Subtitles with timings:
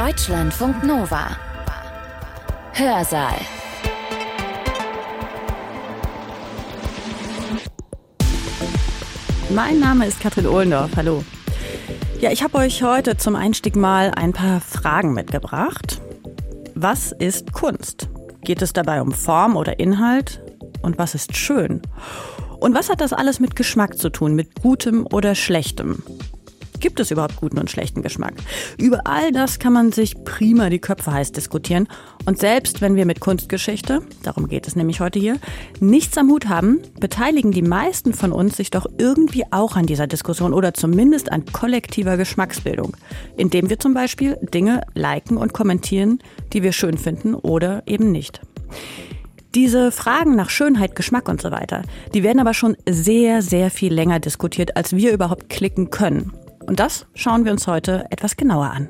[0.00, 1.36] Deutschlandfunk Nova.
[2.72, 3.34] Hörsaal.
[9.50, 10.92] Mein Name ist Katrin Ohlendorf.
[10.96, 11.22] Hallo.
[12.18, 16.00] Ja, ich habe euch heute zum Einstieg mal ein paar Fragen mitgebracht.
[16.74, 18.08] Was ist Kunst?
[18.40, 20.42] Geht es dabei um Form oder Inhalt?
[20.80, 21.82] Und was ist schön?
[22.58, 26.02] Und was hat das alles mit Geschmack zu tun, mit gutem oder schlechtem?
[26.80, 28.32] Gibt es überhaupt guten und schlechten Geschmack?
[28.78, 31.86] Über all das kann man sich prima die Köpfe heiß diskutieren.
[32.24, 35.36] Und selbst wenn wir mit Kunstgeschichte, darum geht es nämlich heute hier,
[35.78, 40.06] nichts am Hut haben, beteiligen die meisten von uns sich doch irgendwie auch an dieser
[40.06, 42.96] Diskussion oder zumindest an kollektiver Geschmacksbildung,
[43.36, 46.18] indem wir zum Beispiel Dinge liken und kommentieren,
[46.54, 48.40] die wir schön finden oder eben nicht.
[49.54, 51.82] Diese Fragen nach Schönheit, Geschmack und so weiter,
[52.14, 56.32] die werden aber schon sehr, sehr viel länger diskutiert, als wir überhaupt klicken können.
[56.70, 58.88] Und das schauen wir uns heute etwas genauer an.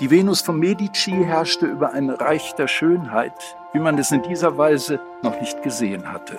[0.00, 3.34] Die Venus von Medici herrschte über ein Reich der Schönheit,
[3.74, 6.38] wie man es in dieser Weise noch nicht gesehen hatte.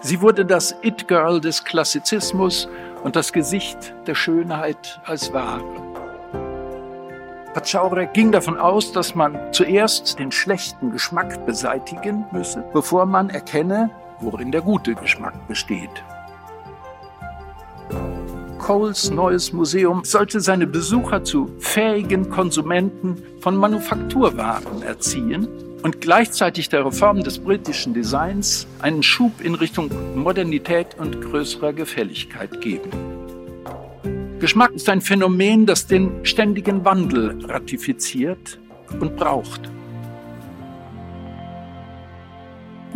[0.00, 2.68] Sie wurde das It-Girl des Klassizismus
[3.04, 5.62] und das Gesicht der Schönheit als Ware.
[7.54, 13.90] Pachauri ging davon aus, dass man zuerst den schlechten Geschmack beseitigen müsse, bevor man erkenne,
[14.18, 16.02] worin der gute Geschmack besteht.
[18.66, 25.46] Coles neues Museum sollte seine Besucher zu fähigen Konsumenten von Manufakturwaren erziehen
[25.84, 32.60] und gleichzeitig der Reform des britischen Designs einen Schub in Richtung Modernität und größerer Gefälligkeit
[32.60, 32.90] geben.
[34.40, 38.58] Geschmack ist ein Phänomen, das den ständigen Wandel ratifiziert
[38.98, 39.70] und braucht.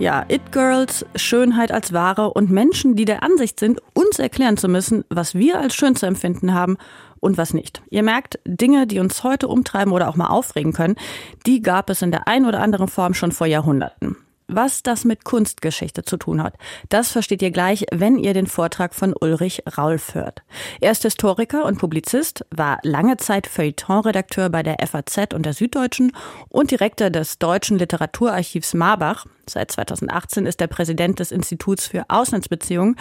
[0.00, 5.04] Ja, It-Girls, Schönheit als Ware und Menschen, die der Ansicht sind, uns erklären zu müssen,
[5.10, 6.78] was wir als schön zu empfinden haben
[7.20, 7.82] und was nicht.
[7.90, 10.96] Ihr merkt, Dinge, die uns heute umtreiben oder auch mal aufregen können,
[11.44, 14.16] die gab es in der ein oder anderen Form schon vor Jahrhunderten.
[14.52, 16.54] Was das mit Kunstgeschichte zu tun hat,
[16.88, 20.42] das versteht ihr gleich, wenn ihr den Vortrag von Ulrich Raulf hört.
[20.80, 26.10] Er ist Historiker und Publizist, war lange Zeit Feuilleton-Redakteur bei der FAZ und der Süddeutschen
[26.48, 29.24] und Direktor des Deutschen Literaturarchivs Marbach.
[29.48, 32.96] Seit 2018 ist er Präsident des Instituts für Auslandsbeziehungen.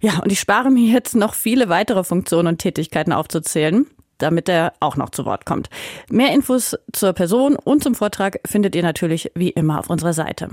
[0.00, 3.86] Ja, und ich spare mir jetzt noch viele weitere Funktionen und Tätigkeiten aufzuzählen
[4.20, 5.68] damit er auch noch zu Wort kommt.
[6.10, 10.50] Mehr Infos zur Person und zum Vortrag findet ihr natürlich wie immer auf unserer Seite.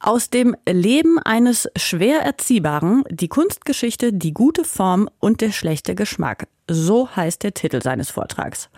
[0.00, 6.46] Aus dem Leben eines schwer Erziehbaren, die Kunstgeschichte, die gute Form und der schlechte Geschmack.
[6.68, 8.68] So heißt der Titel seines Vortrags.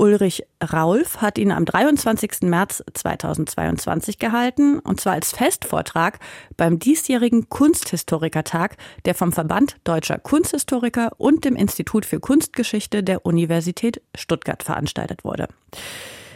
[0.00, 2.42] Ulrich Raulf hat ihn am 23.
[2.44, 6.18] März 2022 gehalten, und zwar als Festvortrag
[6.56, 14.00] beim diesjährigen Kunsthistorikertag, der vom Verband Deutscher Kunsthistoriker und dem Institut für Kunstgeschichte der Universität
[14.16, 15.48] Stuttgart veranstaltet wurde.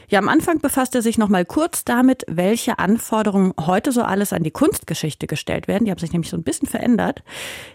[0.08, 4.32] Ja, am Anfang befasst er sich noch mal kurz damit, welche Anforderungen heute so alles
[4.32, 5.84] an die Kunstgeschichte gestellt werden.
[5.84, 7.22] Die haben sich nämlich so ein bisschen verändert.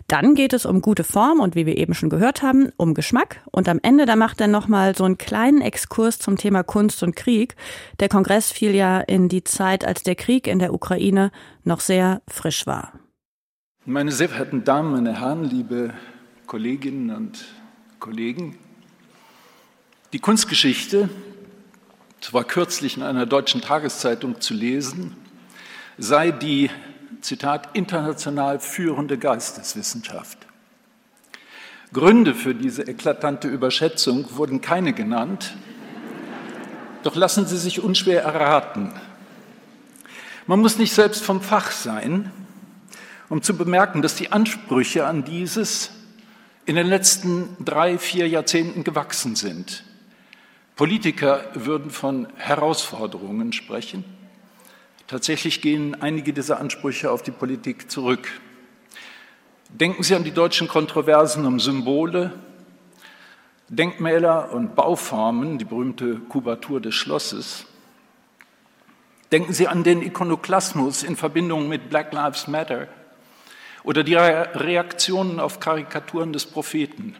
[0.07, 3.41] Dann geht es um gute Form und wie wir eben schon gehört haben, um Geschmack.
[3.51, 7.01] Und am Ende, da macht er noch mal so einen kleinen Exkurs zum Thema Kunst
[7.03, 7.55] und Krieg.
[7.99, 11.31] Der Kongress fiel ja in die Zeit, als der Krieg in der Ukraine
[11.63, 12.93] noch sehr frisch war.
[13.85, 15.93] Meine sehr verehrten Damen, meine Herren, liebe
[16.45, 17.45] Kolleginnen und
[17.99, 18.57] Kollegen,
[20.13, 21.09] die Kunstgeschichte
[22.21, 25.15] es war kürzlich in einer deutschen Tageszeitung zu lesen,
[25.97, 26.69] sei die,
[27.21, 30.37] Zitat, international führende Geisteswissenschaft.
[31.91, 35.55] Gründe für diese eklatante Überschätzung wurden keine genannt,
[37.03, 38.93] doch lassen sie sich unschwer erraten.
[40.47, 42.31] Man muss nicht selbst vom Fach sein,
[43.27, 45.91] um zu bemerken, dass die Ansprüche an dieses
[46.65, 49.83] in den letzten drei, vier Jahrzehnten gewachsen sind.
[50.79, 54.05] Politiker würden von Herausforderungen sprechen.
[55.07, 58.29] Tatsächlich gehen einige dieser Ansprüche auf die Politik zurück.
[59.67, 62.31] Denken Sie an die deutschen Kontroversen um Symbole,
[63.67, 67.65] Denkmäler und Bauformen, die berühmte Kubatur des Schlosses.
[69.33, 72.87] Denken Sie an den Ikonoklasmus in Verbindung mit Black Lives Matter
[73.83, 77.17] oder die Reaktionen auf Karikaturen des Propheten.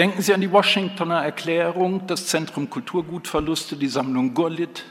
[0.00, 4.86] Denken Sie an die Washingtoner Erklärung, das Zentrum Kulturgutverluste, die Sammlung Gurlitt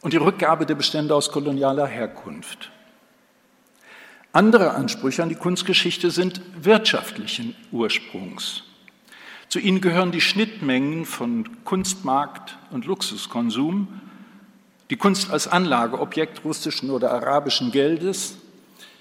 [0.00, 2.72] und die Rückgabe der Bestände aus kolonialer Herkunft.
[4.32, 8.64] Andere Ansprüche an die Kunstgeschichte sind wirtschaftlichen Ursprungs.
[9.48, 14.00] Zu ihnen gehören die Schnittmengen von Kunstmarkt und Luxuskonsum,
[14.90, 18.38] die Kunst als Anlageobjekt russischen oder arabischen Geldes.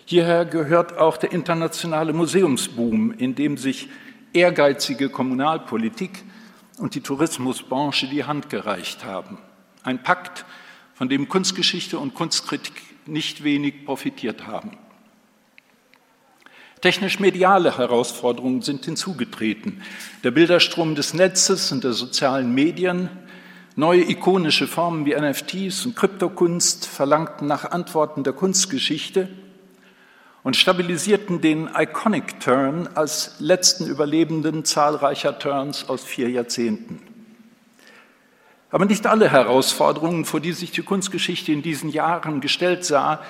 [0.05, 3.89] Hierher gehört auch der internationale Museumsboom, in dem sich
[4.33, 6.23] ehrgeizige Kommunalpolitik
[6.77, 9.37] und die Tourismusbranche die Hand gereicht haben.
[9.83, 10.45] Ein Pakt,
[10.93, 12.73] von dem Kunstgeschichte und Kunstkritik
[13.05, 14.71] nicht wenig profitiert haben.
[16.81, 19.81] Technisch-mediale Herausforderungen sind hinzugetreten.
[20.25, 23.09] Der Bilderstrom des Netzes und der sozialen Medien,
[23.77, 29.29] neue ikonische Formen wie NFTs und Kryptokunst verlangten nach Antworten der Kunstgeschichte
[30.43, 37.01] und stabilisierten den Iconic Turn als letzten Überlebenden zahlreicher Turns aus vier Jahrzehnten.
[38.71, 43.21] Aber nicht alle Herausforderungen, vor die sich die Kunstgeschichte in diesen Jahren gestellt sah,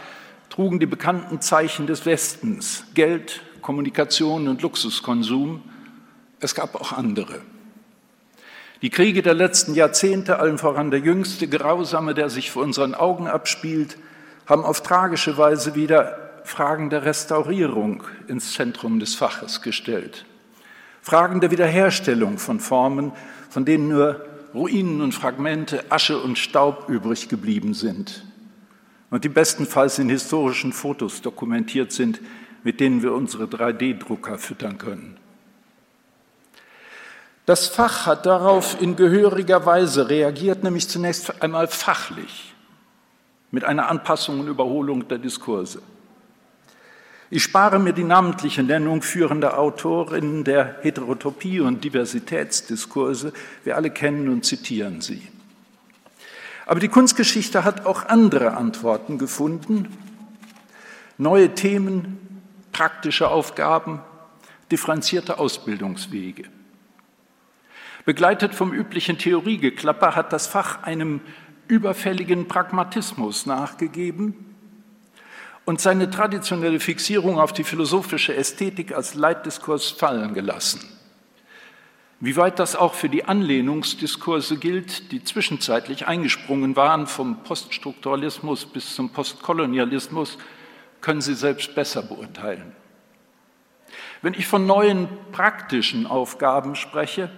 [0.49, 5.63] trugen die bekannten Zeichen des Westens, Geld, Kommunikation und Luxuskonsum.
[6.39, 7.41] Es gab auch andere.
[8.81, 13.27] Die Kriege der letzten Jahrzehnte, allen voran der jüngste, grausame, der sich vor unseren Augen
[13.27, 13.97] abspielt,
[14.45, 20.25] haben auf tragische Weise wieder Fragen der Restaurierung ins Zentrum des Faches gestellt.
[20.99, 23.11] Fragen der Wiederherstellung von Formen,
[23.51, 24.25] von denen nur
[24.55, 28.25] Ruinen und Fragmente, Asche und Staub übrig geblieben sind
[29.11, 32.19] und die bestenfalls in historischen Fotos dokumentiert sind,
[32.63, 35.17] mit denen wir unsere 3D-Drucker füttern können.
[37.45, 42.55] Das Fach hat darauf in gehöriger Weise reagiert, nämlich zunächst einmal fachlich,
[43.51, 45.83] mit einer Anpassung und Überholung der Diskurse.
[47.31, 53.33] Ich spare mir die namentliche Nennung führender Autorinnen der Heterotopie und Diversitätsdiskurse.
[53.63, 55.21] Wir alle kennen und zitieren sie.
[56.65, 59.95] Aber die Kunstgeschichte hat auch andere Antworten gefunden.
[61.19, 62.17] Neue Themen,
[62.71, 63.99] praktische Aufgaben,
[64.71, 66.45] differenzierte Ausbildungswege.
[68.05, 71.21] Begleitet vom üblichen Theoriegeklapper hat das Fach einem
[71.67, 74.48] überfälligen Pragmatismus nachgegeben
[75.69, 80.81] und seine traditionelle Fixierung auf die philosophische Ästhetik als Leitdiskurs fallen gelassen.
[82.19, 88.95] Wie weit das auch für die Anlehnungsdiskurse gilt, die zwischenzeitlich eingesprungen waren, vom Poststrukturalismus bis
[88.95, 90.39] zum Postkolonialismus,
[91.01, 92.71] können Sie selbst besser beurteilen.
[94.23, 97.29] Wenn ich von neuen praktischen Aufgaben spreche,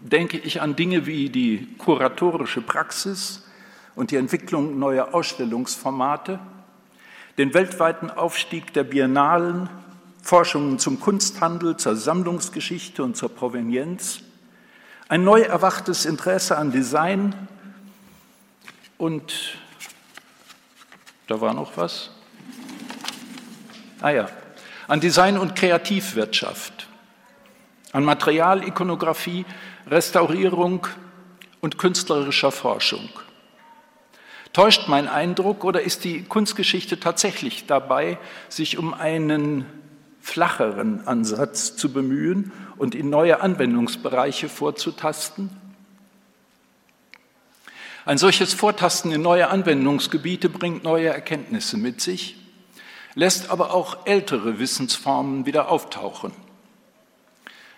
[0.00, 3.46] denke ich an Dinge wie die kuratorische Praxis
[3.94, 6.40] und die Entwicklung neuer Ausstellungsformate,
[7.38, 9.70] den weltweiten Aufstieg der Biennalen
[10.22, 14.20] Forschungen zum Kunsthandel, zur Sammlungsgeschichte und zur Provenienz,
[15.08, 17.34] ein neu erwachtes Interesse an Design
[18.98, 19.56] und
[21.28, 22.10] da war noch was.
[24.00, 24.28] Ah ja,
[24.86, 26.88] an Design und Kreativwirtschaft,
[27.92, 29.46] an Materialikonographie,
[29.86, 30.86] Restaurierung
[31.60, 33.08] und künstlerischer Forschung.
[34.52, 38.18] Täuscht mein Eindruck oder ist die Kunstgeschichte tatsächlich dabei,
[38.48, 39.66] sich um einen
[40.20, 45.50] flacheren Ansatz zu bemühen und in neue Anwendungsbereiche vorzutasten?
[48.04, 52.36] Ein solches Vortasten in neue Anwendungsgebiete bringt neue Erkenntnisse mit sich,
[53.14, 56.32] lässt aber auch ältere Wissensformen wieder auftauchen.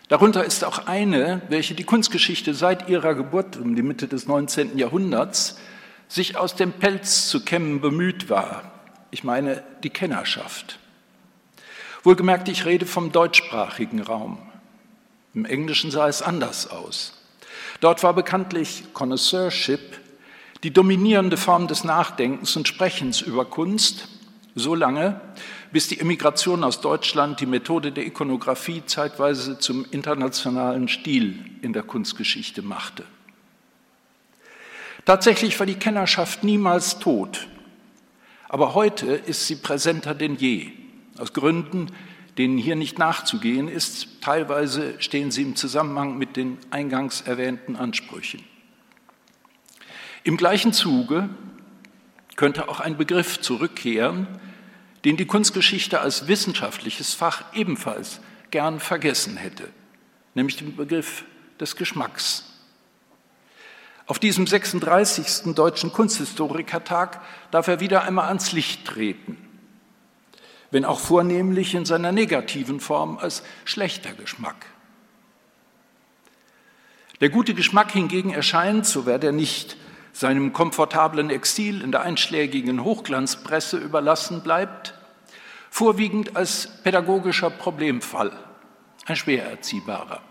[0.06, 4.78] Darunter ist auch eine, welche die Kunstgeschichte seit ihrer Geburt um die Mitte des 19.
[4.78, 5.56] Jahrhunderts
[6.10, 8.64] sich aus dem Pelz zu kämmen bemüht war.
[9.12, 10.78] Ich meine die Kennerschaft.
[12.02, 14.38] Wohlgemerkt, ich rede vom deutschsprachigen Raum.
[15.34, 17.16] Im Englischen sah es anders aus.
[17.78, 20.00] Dort war bekanntlich Connoisseurship
[20.64, 24.08] die dominierende Form des Nachdenkens und Sprechens über Kunst,
[24.56, 25.20] so lange,
[25.72, 31.84] bis die Emigration aus Deutschland die Methode der Ikonographie zeitweise zum internationalen Stil in der
[31.84, 33.04] Kunstgeschichte machte.
[35.04, 37.48] Tatsächlich war die Kennerschaft niemals tot,
[38.48, 40.72] aber heute ist sie präsenter denn je.
[41.18, 41.86] Aus Gründen,
[42.38, 48.44] denen hier nicht nachzugehen ist, teilweise stehen sie im Zusammenhang mit den eingangs erwähnten Ansprüchen.
[50.22, 51.28] Im gleichen Zuge
[52.36, 54.26] könnte auch ein Begriff zurückkehren,
[55.04, 59.68] den die Kunstgeschichte als wissenschaftliches Fach ebenfalls gern vergessen hätte,
[60.34, 61.24] nämlich den Begriff
[61.58, 62.49] des Geschmacks.
[64.10, 65.54] Auf diesem 36.
[65.54, 67.20] Deutschen Kunsthistorikertag
[67.52, 69.36] darf er wieder einmal ans Licht treten
[70.70, 74.66] wenn auch vornehmlich in seiner negativen Form als schlechter Geschmack.
[77.20, 79.76] Der gute Geschmack hingegen erscheint, so wäre er nicht
[80.12, 84.94] seinem komfortablen Exil in der einschlägigen Hochglanzpresse überlassen bleibt,
[85.70, 88.32] vorwiegend als pädagogischer Problemfall,
[89.06, 90.22] ein schwer erziehbarer.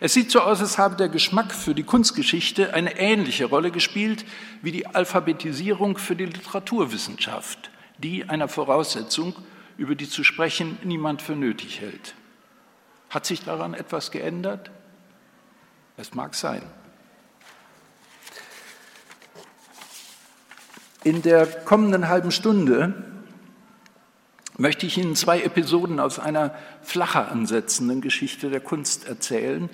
[0.00, 4.24] Es sieht so aus, als habe der Geschmack für die Kunstgeschichte eine ähnliche Rolle gespielt
[4.62, 7.70] wie die Alphabetisierung für die Literaturwissenschaft
[8.02, 9.34] die einer Voraussetzung,
[9.76, 12.14] über die zu sprechen niemand für nötig hält.
[13.08, 14.70] Hat sich daran etwas geändert?
[15.96, 16.62] Es mag sein.
[21.02, 23.09] In der kommenden halben Stunde
[24.60, 29.70] möchte ich Ihnen zwei Episoden aus einer flacher ansetzenden Geschichte der Kunst erzählen,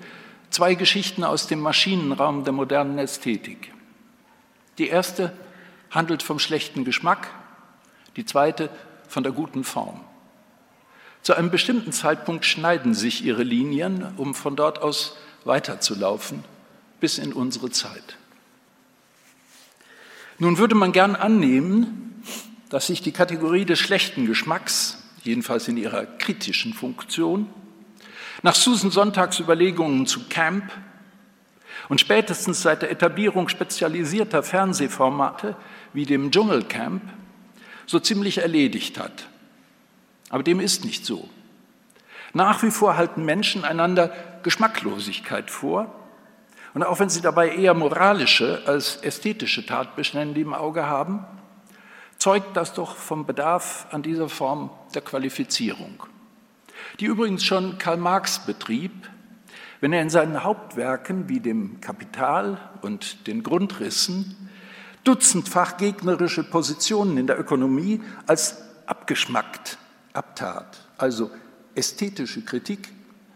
[0.49, 3.73] zwei Geschichten aus dem Maschinenraum der modernen Ästhetik.
[4.77, 5.33] Die erste
[5.91, 7.27] handelt vom schlechten Geschmack,
[8.15, 8.69] die zweite
[9.09, 9.99] von der guten Form.
[11.21, 16.45] Zu einem bestimmten Zeitpunkt schneiden sich ihre Linien, um von dort aus weiterzulaufen
[17.01, 18.15] bis in unsere Zeit.
[20.39, 22.06] Nun würde man gern annehmen,
[22.69, 27.49] dass sich die Kategorie des schlechten Geschmacks, jedenfalls in ihrer kritischen Funktion,
[28.43, 30.71] nach Susan Sonntags Überlegungen zu Camp
[31.89, 35.55] und spätestens seit der Etablierung spezialisierter Fernsehformate
[35.93, 37.01] wie dem Dschungelcamp
[37.85, 39.27] so ziemlich erledigt hat.
[40.29, 41.29] Aber dem ist nicht so.
[42.33, 45.93] Nach wie vor halten Menschen einander Geschmacklosigkeit vor.
[46.73, 51.25] Und auch wenn sie dabei eher moralische als ästhetische Tatbestände im Auge haben,
[52.17, 56.03] zeugt das doch vom Bedarf an dieser Form der Qualifizierung,
[56.99, 58.91] die übrigens schon Karl Marx betrieb,
[59.79, 64.49] wenn er in seinen Hauptwerken wie dem Kapital und den Grundrissen
[65.03, 68.57] dutzendfach gegnerische Positionen in der Ökonomie als
[68.87, 69.77] abgeschmackt
[70.13, 71.29] abtat, also
[71.75, 72.89] ästhetische Kritik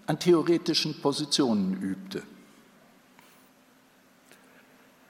[0.07, 2.23] an theoretischen Positionen übte.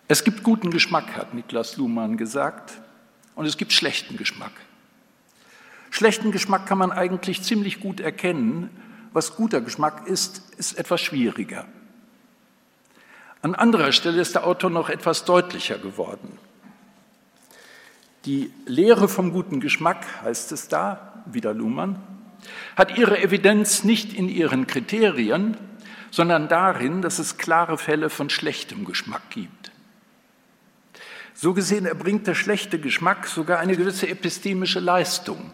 [0.07, 2.73] Es gibt guten Geschmack, hat Niklas Luhmann gesagt,
[3.35, 4.53] und es gibt schlechten Geschmack.
[5.89, 8.69] Schlechten Geschmack kann man eigentlich ziemlich gut erkennen.
[9.13, 11.65] Was guter Geschmack ist, ist etwas schwieriger.
[13.41, 16.37] An anderer Stelle ist der Autor noch etwas deutlicher geworden.
[18.25, 22.01] Die Lehre vom guten Geschmack, heißt es da, wieder Luhmann,
[22.75, 25.57] hat ihre Evidenz nicht in ihren Kriterien,
[26.11, 29.70] sondern darin, dass es klare Fälle von schlechtem Geschmack gibt.
[31.43, 35.51] So gesehen erbringt der schlechte Geschmack sogar eine gewisse epistemische Leistung.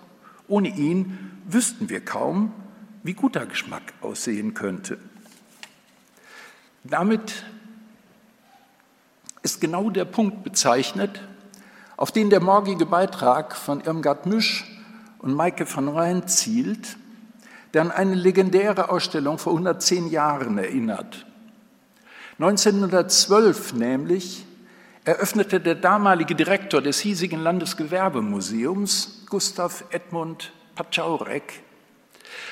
[0.49, 2.51] Ohne ihn wüssten wir kaum,
[3.03, 4.97] wie guter Geschmack aussehen könnte.
[6.83, 7.45] Damit
[9.43, 11.21] ist genau der Punkt bezeichnet,
[11.95, 14.65] auf den der morgige Beitrag von Irmgard Misch
[15.19, 16.97] und Maike von Rhein zielt,
[17.73, 21.25] der an eine legendäre Ausstellung vor 110 Jahren erinnert.
[22.39, 24.46] 1912 nämlich
[25.07, 31.61] eröffnete der damalige Direktor des hiesigen Landesgewerbemuseums, Gustav Edmund Patschaurek,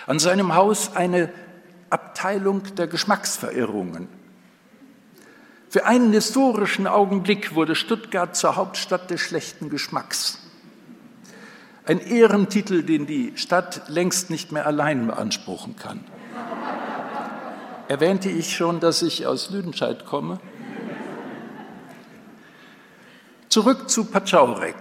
[0.08, 1.34] an seinem Haus eine
[1.90, 4.08] Abteilung der Geschmacksverirrungen.
[5.70, 10.40] Für einen historischen Augenblick wurde Stuttgart zur Hauptstadt des schlechten Geschmacks.
[11.86, 16.06] Ein Ehrentitel, den die Stadt längst nicht mehr allein beanspruchen kann.
[17.90, 20.40] Erwähnte ich schon, dass ich aus Lüdenscheid komme?
[23.56, 24.76] Zurück zu Patschaurek.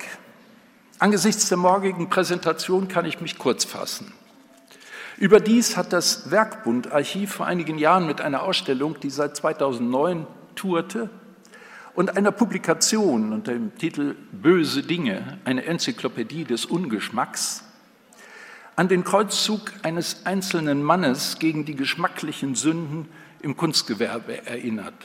[0.99, 4.12] Angesichts der morgigen Präsentation kann ich mich kurz fassen.
[5.16, 10.26] Überdies hat das Werkbund-Archiv vor einigen Jahren mit einer Ausstellung, die seit 2009
[10.57, 11.09] tourte,
[11.95, 17.62] und einer Publikation unter dem Titel Böse Dinge, eine Enzyklopädie des Ungeschmacks,
[18.75, 23.09] an den Kreuzzug eines einzelnen Mannes gegen die geschmacklichen Sünden
[23.40, 25.00] im Kunstgewerbe erinnert.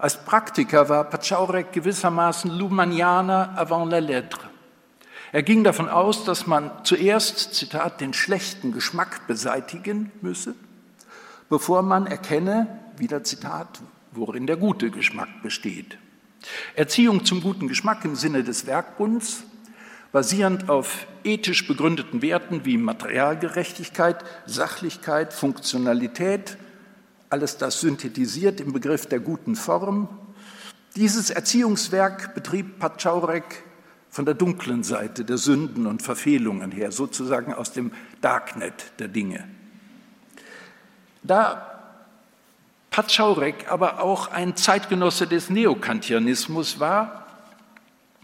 [0.00, 4.48] Als Praktiker war Pachaurek gewissermaßen Lumanianer avant la lettre.
[5.30, 10.54] Er ging davon aus, dass man zuerst, Zitat, den schlechten Geschmack beseitigen müsse,
[11.50, 12.66] bevor man erkenne,
[12.96, 15.98] wieder Zitat, worin der gute Geschmack besteht.
[16.74, 19.42] Erziehung zum guten Geschmack im Sinne des Werkbunds,
[20.12, 26.56] basierend auf ethisch begründeten Werten wie Materialgerechtigkeit, Sachlichkeit, Funktionalität,
[27.30, 30.08] alles das synthetisiert im Begriff der guten Form.
[30.96, 33.62] Dieses Erziehungswerk betrieb Patschaurek
[34.10, 39.48] von der dunklen Seite der Sünden und Verfehlungen her, sozusagen aus dem Darknet der Dinge.
[41.22, 41.66] Da
[42.90, 47.26] Patschaurek aber auch ein Zeitgenosse des Neokantianismus war,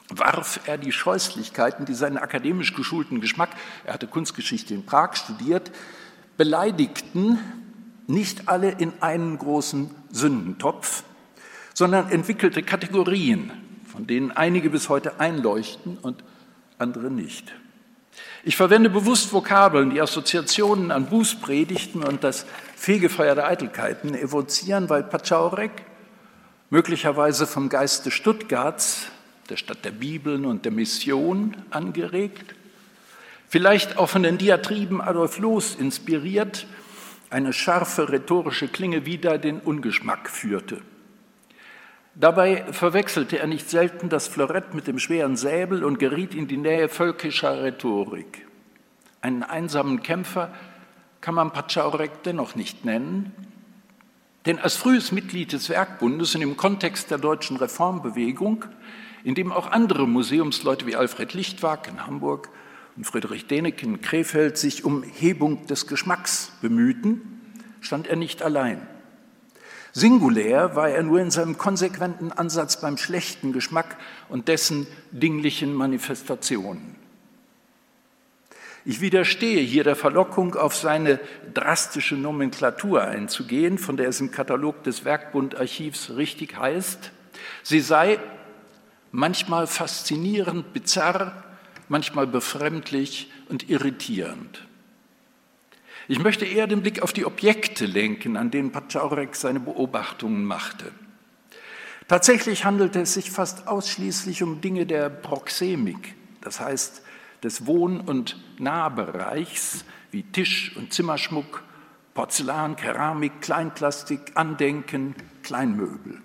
[0.09, 3.51] warf er die Scheußlichkeiten, die seinen akademisch geschulten Geschmack,
[3.85, 5.71] er hatte Kunstgeschichte in Prag studiert,
[6.37, 7.39] beleidigten,
[8.07, 11.03] nicht alle in einen großen Sündentopf,
[11.75, 13.51] sondern entwickelte Kategorien,
[13.91, 16.23] von denen einige bis heute einleuchten und
[16.79, 17.53] andere nicht.
[18.45, 22.47] Ich verwende bewusst Vokabeln, die Assoziationen an Bußpredigten und das
[22.77, 25.73] Fegefeuer der Eitelkeiten evozieren, weil Pachaurek
[26.71, 29.09] möglicherweise vom Geiste Stuttgarts,
[29.51, 32.55] der Stadt der Bibeln und der Mission angeregt,
[33.49, 36.67] vielleicht auch von den Diatriben Adolf Loos inspiriert,
[37.37, 40.81] eine scharfe rhetorische Klinge wider den Ungeschmack führte.
[42.15, 46.57] Dabei verwechselte er nicht selten das Florett mit dem schweren Säbel und geriet in die
[46.57, 48.47] Nähe völkischer Rhetorik.
[49.21, 50.51] Einen einsamen Kämpfer
[51.21, 53.35] kann man Pachaurek dennoch nicht nennen,
[54.47, 58.65] denn als frühes Mitglied des Werkbundes und im Kontext der deutschen Reformbewegung,
[59.25, 62.49] in dem auch andere Museumsleute wie Alfred Lichtwag in Hamburg
[62.97, 67.41] und Friedrich Deneke in Krefeld sich um Hebung des Geschmacks bemühten,
[67.81, 68.87] stand er nicht allein.
[69.93, 73.97] Singulär war er nur in seinem konsequenten Ansatz beim schlechten Geschmack
[74.29, 76.97] und dessen dinglichen Manifestationen.
[78.85, 81.19] Ich widerstehe hier der Verlockung, auf seine
[81.53, 87.11] drastische Nomenklatur einzugehen, von der es im Katalog des Werkbundarchivs richtig heißt.
[87.63, 88.21] Sie sei
[89.11, 91.43] manchmal faszinierend bizarr,
[91.89, 94.67] manchmal befremdlich und irritierend.
[96.09, 100.93] Ich möchte eher den Blick auf die Objekte lenken, an denen Pachaurek seine Beobachtungen machte.
[102.07, 107.03] Tatsächlich handelte es sich fast ausschließlich um Dinge der Proxemik, das heißt
[107.43, 111.63] des Wohn- und Nahbereichs wie Tisch- und Zimmerschmuck,
[112.15, 116.23] Porzellan, Keramik, Kleinplastik, Andenken, Kleinmöbel.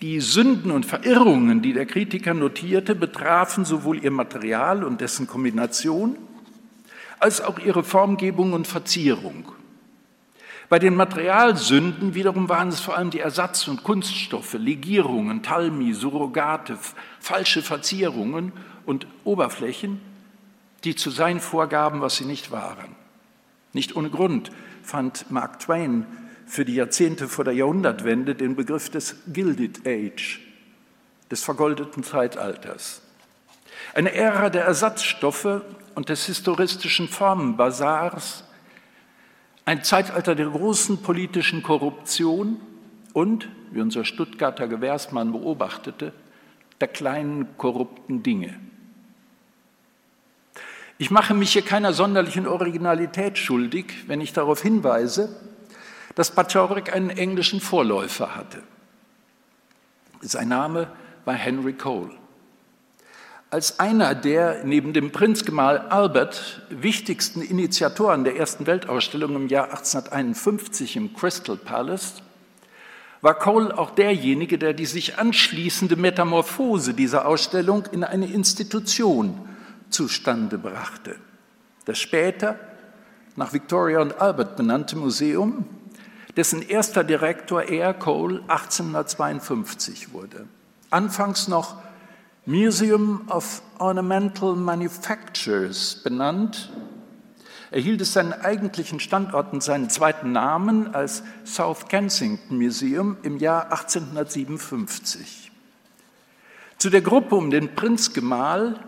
[0.00, 6.16] Die Sünden und Verirrungen, die der Kritiker notierte, betrafen sowohl ihr Material und dessen Kombination
[7.20, 9.52] als auch ihre Formgebung und Verzierung.
[10.68, 16.76] Bei den Materialsünden wiederum waren es vor allem die Ersatz- und Kunststoffe, Legierungen, Talmi, Surrogate,
[17.20, 18.52] falsche Verzierungen
[18.84, 20.00] und Oberflächen,
[20.84, 22.96] die zu sein vorgaben, was sie nicht waren.
[23.72, 24.50] Nicht ohne Grund
[24.82, 26.06] fand Mark Twain
[26.48, 30.40] für die Jahrzehnte vor der Jahrhundertwende den Begriff des Gilded Age,
[31.30, 33.02] des vergoldeten Zeitalters.
[33.94, 35.62] Eine Ära der Ersatzstoffe
[35.94, 38.44] und des historistischen Formenbasars,
[39.66, 42.60] ein Zeitalter der großen politischen Korruption
[43.12, 46.14] und, wie unser Stuttgarter Gewährsmann beobachtete,
[46.80, 48.58] der kleinen korrupten Dinge.
[50.96, 55.36] Ich mache mich hier keiner sonderlichen Originalität schuldig, wenn ich darauf hinweise,
[56.18, 58.62] dass Pachorek einen englischen Vorläufer hatte.
[60.20, 60.88] Sein Name
[61.24, 62.10] war Henry Cole
[63.50, 70.96] als einer der neben dem Prinzgemahl Albert wichtigsten Initiatoren der ersten Weltausstellung im Jahr 1851
[70.96, 72.22] im Crystal Palace
[73.20, 79.48] war Cole auch derjenige, der die sich anschließende Metamorphose dieser Ausstellung in eine Institution
[79.90, 81.16] zustande brachte.
[81.84, 82.58] Das später
[83.34, 85.64] nach Victoria und Albert benannte Museum,
[86.38, 90.46] dessen erster Direktor er, Cole, 1852 wurde.
[90.88, 91.78] Anfangs noch
[92.46, 96.72] Museum of Ornamental Manufactures benannt,
[97.72, 103.72] erhielt es seinen eigentlichen Standort und seinen zweiten Namen als South Kensington Museum im Jahr
[103.72, 105.50] 1857.
[106.78, 108.78] Zu der Gruppe um den Prinzgemahl,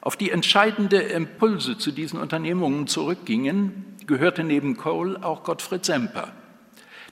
[0.00, 6.32] auf die entscheidende Impulse zu diesen Unternehmungen zurückgingen, gehörte neben Cole auch Gottfried Semper,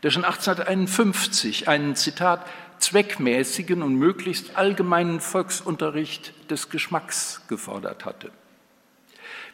[0.03, 2.47] der schon 1851 einen Zitat
[2.79, 8.31] zweckmäßigen und möglichst allgemeinen Volksunterricht des Geschmacks gefordert hatte.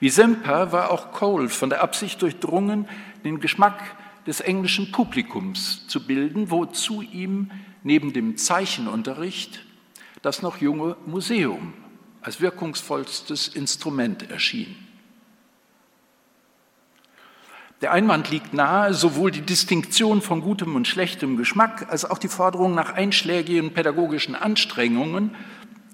[0.00, 2.88] Wie Semper war auch Cole von der Absicht durchdrungen,
[3.24, 3.78] den Geschmack
[4.26, 7.50] des englischen Publikums zu bilden, wozu ihm
[7.82, 9.64] neben dem Zeichenunterricht
[10.22, 11.74] das noch junge Museum
[12.20, 14.87] als wirkungsvollstes Instrument erschien.
[17.80, 22.28] Der Einwand liegt nahe, sowohl die Distinktion von gutem und schlechtem Geschmack als auch die
[22.28, 25.34] Forderung nach einschlägigen pädagogischen Anstrengungen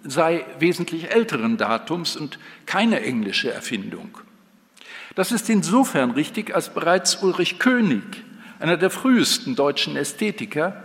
[0.03, 4.19] sei wesentlich älteren Datums und keine englische Erfindung.
[5.15, 8.03] Das ist insofern richtig, als bereits Ulrich König,
[8.59, 10.85] einer der frühesten deutschen Ästhetiker,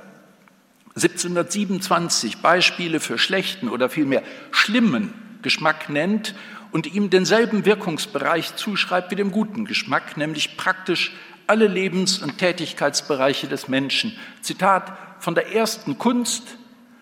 [0.95, 6.35] 1727 Beispiele für schlechten oder vielmehr schlimmen Geschmack nennt
[6.71, 11.13] und ihm denselben Wirkungsbereich zuschreibt wie dem guten Geschmack, nämlich praktisch
[11.47, 14.15] alle Lebens- und Tätigkeitsbereiche des Menschen.
[14.41, 16.57] Zitat, von der ersten Kunst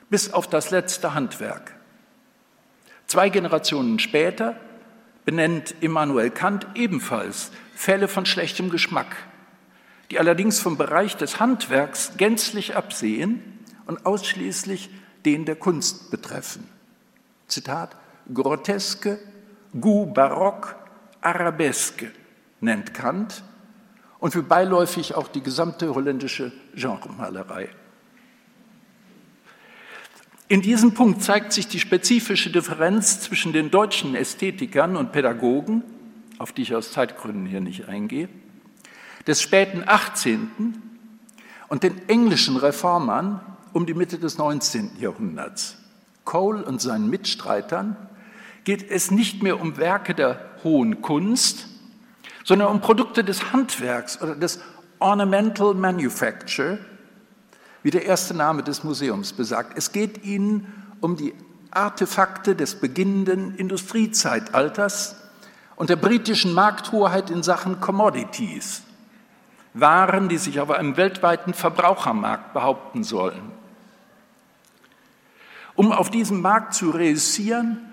[0.10, 1.76] bis auf das letzte Handwerk.
[3.08, 4.56] Zwei Generationen später
[5.26, 9.16] benennt Immanuel Kant ebenfalls Fälle von schlechtem Geschmack,
[10.10, 14.90] die allerdings vom Bereich des Handwerks gänzlich absehen und ausschließlich
[15.26, 16.68] den der Kunst betreffen.
[17.48, 17.96] Zitat,
[18.34, 19.20] groteske,
[19.74, 20.76] Goût barock,
[21.22, 22.12] Arabesque
[22.62, 23.44] nennt Kant
[24.20, 27.70] und für beiläufig auch die gesamte holländische Genremalerei.
[30.50, 35.84] In diesem Punkt zeigt sich die spezifische Differenz zwischen den deutschen Ästhetikern und Pädagogen,
[36.38, 38.30] auf die ich aus Zeitgründen hier nicht eingehe,
[39.28, 40.50] des späten 18.
[41.68, 43.42] und den englischen Reformern
[43.74, 44.92] um die Mitte des 19.
[45.00, 45.78] Jahrhunderts.
[46.24, 47.98] Cole und seinen Mitstreitern
[48.68, 51.68] geht es nicht mehr um Werke der hohen Kunst,
[52.44, 54.60] sondern um Produkte des Handwerks oder des
[55.00, 56.78] Ornamental Manufacture,
[57.82, 59.78] wie der erste Name des Museums besagt.
[59.78, 60.68] Es geht ihnen
[61.00, 61.34] um die
[61.72, 65.16] Artefakte des beginnenden Industriezeitalters
[65.78, 68.82] und der britischen Markthoheit in Sachen Commodities,
[69.76, 73.54] Waren, die sich auf einem weltweiten Verbrauchermarkt behaupten sollen.
[75.74, 77.87] Um auf diesem Markt zu reüssieren,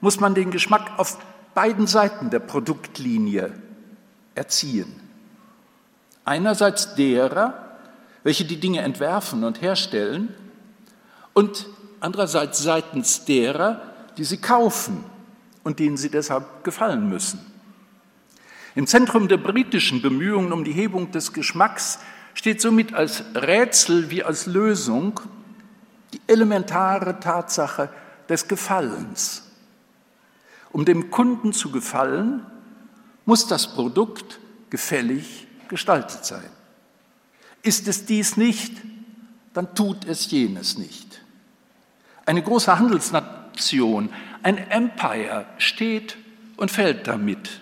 [0.00, 1.18] muss man den Geschmack auf
[1.54, 3.52] beiden Seiten der Produktlinie
[4.34, 4.94] erziehen.
[6.24, 7.76] Einerseits derer,
[8.22, 10.34] welche die Dinge entwerfen und herstellen,
[11.32, 11.66] und
[12.00, 13.80] andererseits seitens derer,
[14.16, 15.04] die sie kaufen
[15.64, 17.40] und denen sie deshalb gefallen müssen.
[18.74, 21.98] Im Zentrum der britischen Bemühungen um die Hebung des Geschmacks
[22.34, 25.20] steht somit als Rätsel wie als Lösung
[26.12, 27.90] die elementare Tatsache
[28.28, 29.49] des Gefallens.
[30.72, 32.46] Um dem Kunden zu gefallen,
[33.24, 34.38] muss das Produkt
[34.70, 36.48] gefällig gestaltet sein.
[37.62, 38.72] Ist es dies nicht,
[39.52, 41.22] dann tut es jenes nicht.
[42.24, 44.10] Eine große Handelsnation,
[44.42, 46.16] ein Empire steht
[46.56, 47.60] und fällt damit.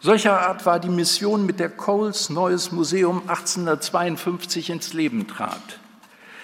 [0.00, 5.80] Solcher Art war die Mission, mit der Coles neues Museum 1852 ins Leben trat.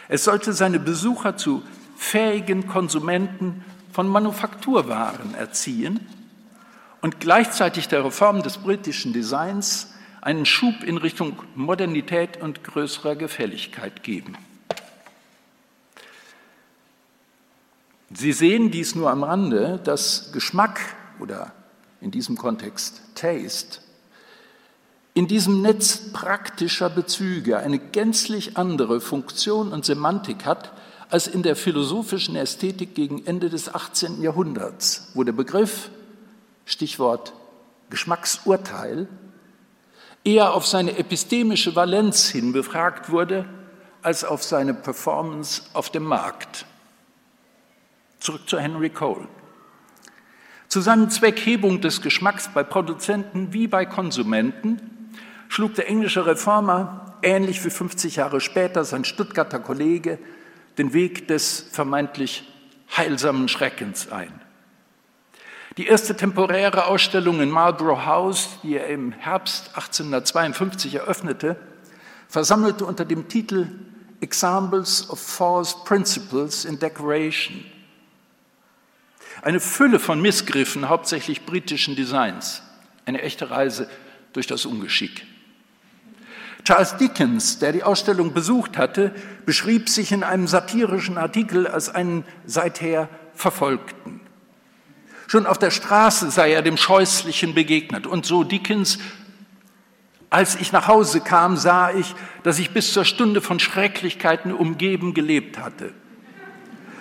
[0.08, 1.62] Es sollte seine Besucher zu
[1.96, 6.00] fähigen Konsumenten von Manufakturwaren erziehen
[7.00, 14.02] und gleichzeitig der Reform des britischen Designs einen Schub in Richtung Modernität und größerer Gefälligkeit
[14.02, 14.36] geben.
[18.12, 20.80] Sie sehen dies nur am Rande, dass Geschmack
[21.20, 21.52] oder
[22.00, 23.78] in diesem Kontext Taste
[25.16, 30.72] in diesem Netz praktischer Bezüge eine gänzlich andere Funktion und Semantik hat
[31.14, 34.20] als in der philosophischen Ästhetik gegen Ende des 18.
[34.20, 35.88] Jahrhunderts, wo der Begriff,
[36.64, 37.34] Stichwort
[37.88, 39.06] Geschmacksurteil,
[40.24, 43.44] eher auf seine epistemische Valenz hin befragt wurde,
[44.02, 46.66] als auf seine Performance auf dem Markt.
[48.18, 49.28] Zurück zu Henry Cole.
[50.66, 55.12] Zu seinem Zweck Hebung des Geschmacks bei Produzenten wie bei Konsumenten
[55.48, 60.18] schlug der englische Reformer, ähnlich wie 50 Jahre später sein Stuttgarter Kollege,
[60.78, 62.44] den Weg des vermeintlich
[62.96, 64.40] heilsamen Schreckens ein.
[65.76, 71.56] Die erste temporäre Ausstellung in Marlborough House, die er im Herbst 1852 eröffnete,
[72.28, 73.68] versammelte unter dem Titel
[74.20, 77.64] Examples of False Principles in Decoration
[79.44, 82.62] eine Fülle von Missgriffen, hauptsächlich britischen Designs,
[83.04, 83.88] eine echte Reise
[84.32, 85.26] durch das Ungeschick.
[86.64, 92.24] Charles Dickens, der die Ausstellung besucht hatte, beschrieb sich in einem satirischen Artikel als einen
[92.46, 94.20] seither Verfolgten.
[95.26, 98.06] Schon auf der Straße sei er dem Scheußlichen begegnet.
[98.06, 98.98] Und so Dickens,
[100.30, 105.12] als ich nach Hause kam, sah ich, dass ich bis zur Stunde von Schrecklichkeiten umgeben
[105.12, 105.92] gelebt hatte.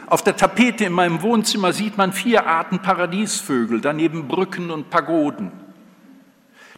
[0.07, 5.62] Auf der Tapete in meinem Wohnzimmer sieht man vier Arten Paradiesvögel, daneben Brücken und Pagoden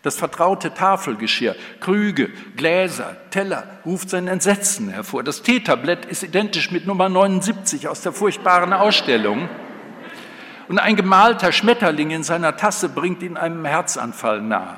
[0.05, 5.23] das vertraute Tafelgeschirr, Krüge, Gläser, Teller ruft sein Entsetzen hervor.
[5.23, 9.49] Das Teetablett ist identisch mit Nummer 79 aus der furchtbaren Ausstellung.
[10.67, 14.77] Und ein gemalter Schmetterling in seiner Tasse bringt ihn einem Herzanfall nahe.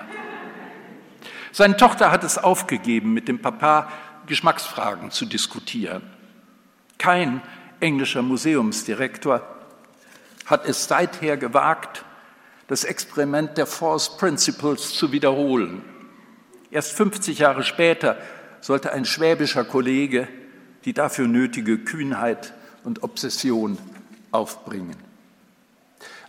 [1.52, 3.92] Seine Tochter hat es aufgegeben, mit dem Papa
[4.28, 6.04] Geschmacksfragen zu diskutieren.
[6.98, 7.42] Kein
[7.82, 9.42] englischer Museumsdirektor
[10.46, 12.06] hat es seither gewagt,
[12.68, 15.84] das Experiment der False Principles zu wiederholen.
[16.70, 18.18] Erst 50 Jahre später
[18.62, 20.28] sollte ein schwäbischer Kollege
[20.88, 22.54] die dafür nötige Kühnheit
[22.86, 23.78] und Obsession
[24.32, 24.96] aufbringen.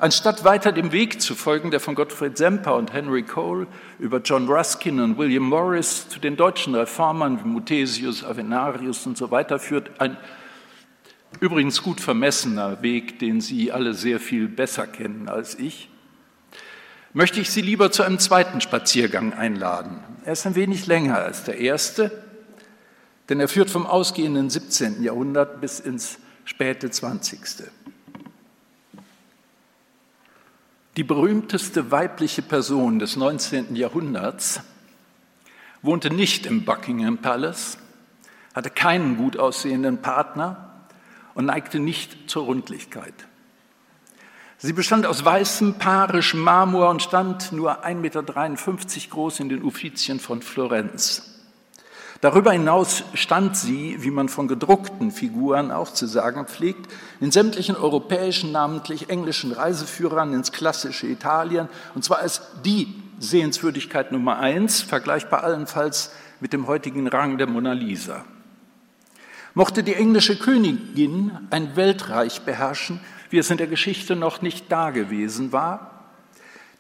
[0.01, 3.69] Anstatt weiter dem Weg zu folgen, der von Gottfried Semper und Henry Cole
[4.01, 9.31] über John Ruskin und William Morris zu den deutschen Reformern wie Muthesius, Avenarius und so
[9.31, 10.17] weiter führt, ein
[11.39, 15.89] übrigens gut vermessener Weg, den Sie alle sehr viel besser kennen als ich,
[17.19, 19.99] möchte ich Sie lieber zu einem zweiten Spaziergang einladen.
[20.25, 22.13] Er ist ein wenig länger als der erste,
[23.29, 25.03] denn er führt vom ausgehenden 17.
[25.03, 27.41] Jahrhundert bis ins späte 20.
[30.97, 33.75] Die berühmteste weibliche Person des 19.
[33.75, 34.61] Jahrhunderts
[35.83, 37.79] wohnte nicht im Buckingham Palace,
[38.55, 40.73] hatte keinen gut aussehenden Partner
[41.35, 43.28] und neigte nicht zur Rundlichkeit.
[44.61, 48.23] Sie bestand aus weißem parischem Marmor und stand nur 1,53 Meter
[49.11, 51.23] groß in den Uffizien von Florenz.
[52.21, 56.91] Darüber hinaus stand sie, wie man von gedruckten Figuren auch zu sagen pflegt,
[57.21, 64.41] in sämtlichen europäischen, namentlich englischen Reiseführern ins klassische Italien, und zwar als die Sehenswürdigkeit Nummer
[64.41, 68.25] eins, vergleichbar allenfalls mit dem heutigen Rang der Mona Lisa.
[69.55, 72.99] Mochte die englische Königin ein Weltreich beherrschen,
[73.31, 75.99] wie es in der Geschichte noch nicht dagewesen war,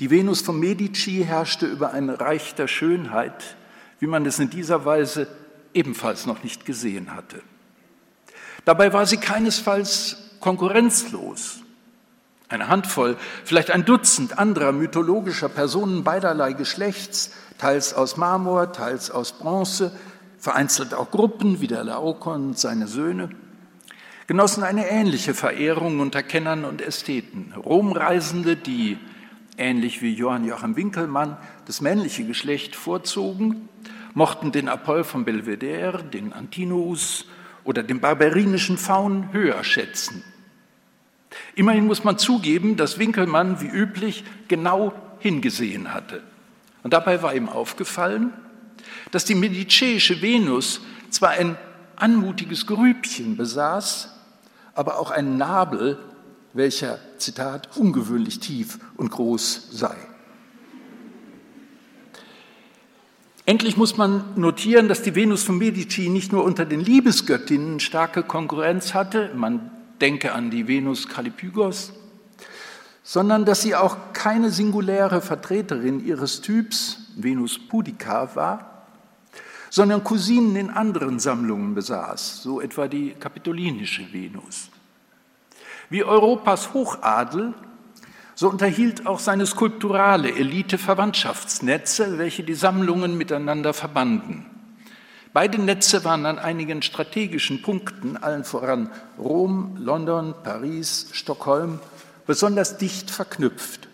[0.00, 3.56] die Venus von Medici herrschte über ein Reich der Schönheit,
[3.98, 5.26] wie man es in dieser Weise
[5.74, 7.42] ebenfalls noch nicht gesehen hatte.
[8.64, 11.60] Dabei war sie keinesfalls konkurrenzlos.
[12.48, 19.32] Eine Handvoll, vielleicht ein Dutzend anderer mythologischer Personen beiderlei Geschlechts, teils aus Marmor, teils aus
[19.32, 19.92] Bronze,
[20.38, 23.30] vereinzelt auch Gruppen wie der Laokon und seine Söhne,
[24.28, 27.54] genossen eine ähnliche Verehrung unter Kennern und Ästheten.
[27.56, 28.98] Romreisende, die,
[29.56, 33.70] ähnlich wie Johann Joachim Winkelmann, das männliche Geschlecht vorzogen,
[34.12, 37.24] mochten den Apoll von Belvedere, den Antinous
[37.64, 40.22] oder den barberinischen Faun höher schätzen.
[41.54, 46.22] Immerhin muss man zugeben, dass Winkelmann wie üblich genau hingesehen hatte.
[46.82, 48.34] Und dabei war ihm aufgefallen,
[49.10, 51.56] dass die mediceische Venus zwar ein
[51.96, 54.17] anmutiges Grübchen besaß,
[54.78, 55.98] aber auch einen Nabel,
[56.52, 59.96] welcher, Zitat, ungewöhnlich tief und groß sei.
[63.44, 68.22] Endlich muss man notieren, dass die Venus von Medici nicht nur unter den Liebesgöttinnen starke
[68.22, 71.92] Konkurrenz hatte, man denke an die Venus Kalipygos,
[73.02, 78.77] sondern dass sie auch keine singuläre Vertreterin ihres Typs, Venus pudica, war,
[79.70, 84.70] sondern Cousinen in anderen Sammlungen besaß, so etwa die kapitolinische Venus.
[85.90, 87.54] Wie Europas Hochadel,
[88.34, 94.46] so unterhielt auch seine skulpturale Elite Verwandtschaftsnetze, welche die Sammlungen miteinander verbanden.
[95.32, 101.80] Beide Netze waren an einigen strategischen Punkten, allen voran Rom, London, Paris, Stockholm
[102.26, 103.88] besonders dicht verknüpft.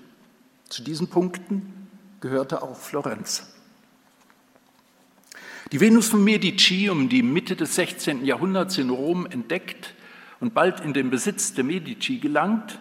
[0.68, 1.88] Zu diesen Punkten
[2.20, 3.53] gehörte auch Florenz.
[5.74, 8.24] Die Venus von Medici, um die Mitte des 16.
[8.24, 9.94] Jahrhunderts in Rom entdeckt
[10.38, 12.78] und bald in den Besitz der Medici gelangt,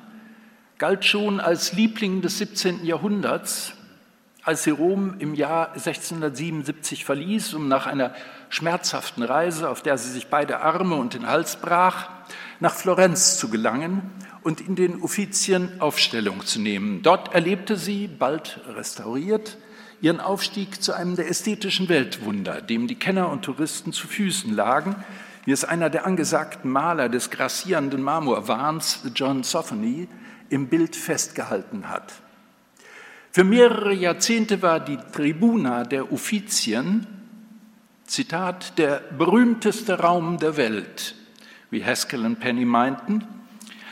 [0.77, 2.85] galt schon als Liebling des 17.
[2.85, 3.73] Jahrhunderts,
[4.43, 8.13] als sie Rom im Jahr 1677 verließ, um nach einer
[8.49, 12.11] schmerzhaften Reise, auf der sie sich beide Arme und den Hals brach,
[12.59, 14.03] nach Florenz zu gelangen
[14.43, 17.01] und in den Uffizien Aufstellung zu nehmen.
[17.01, 19.57] Dort erlebte sie, bald restauriert,
[20.03, 24.97] ihren Aufstieg zu einem der ästhetischen Weltwunder, dem die Kenner und Touristen zu Füßen lagen,
[25.45, 30.09] wie es einer der angesagten Maler des grassierenden Marmorwahns, John Sophony,
[30.49, 32.11] im Bild festgehalten hat.
[33.31, 37.07] Für mehrere Jahrzehnte war die Tribuna der Uffizien,
[38.05, 41.15] Zitat, der berühmteste Raum der Welt,
[41.71, 43.23] wie Haskell und Penny meinten,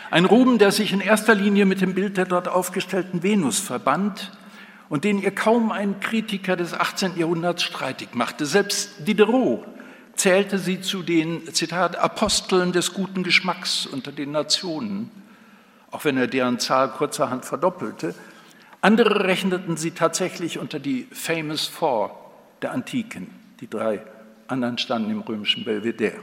[0.10, 4.34] ein Ruhm, der sich in erster Linie mit dem Bild der dort aufgestellten Venus verband
[4.91, 7.17] und den ihr kaum ein Kritiker des 18.
[7.17, 8.45] Jahrhunderts streitig machte.
[8.45, 9.65] Selbst Diderot
[10.15, 15.10] zählte sie zu den, Zitat, Aposteln des guten Geschmacks unter den Nationen,
[15.91, 18.13] auch wenn er deren Zahl kurzerhand verdoppelte.
[18.82, 22.13] Andere rechneten sie tatsächlich unter die Famous Four
[22.62, 23.30] der Antiken.
[23.62, 24.01] Die drei
[24.47, 26.19] anderen standen im römischen Belvedere.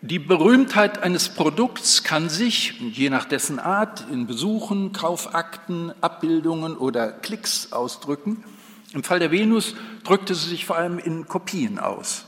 [0.00, 7.10] Die Berühmtheit eines Produkts kann sich, je nach dessen Art, in Besuchen, Kaufakten, Abbildungen oder
[7.10, 8.44] Klicks ausdrücken.
[8.92, 12.26] Im Fall der Venus drückte sie sich vor allem in Kopien aus.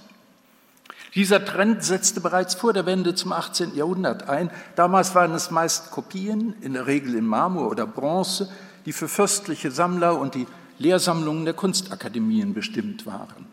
[1.15, 3.77] Dieser Trend setzte bereits vor der Wende zum 18.
[3.77, 4.51] Jahrhundert ein.
[4.75, 8.51] Damals waren es meist Kopien, in der Regel in Marmor oder Bronze,
[8.85, 13.47] die für fürstliche Sammler und die Lehrsammlungen der Kunstakademien bestimmt waren.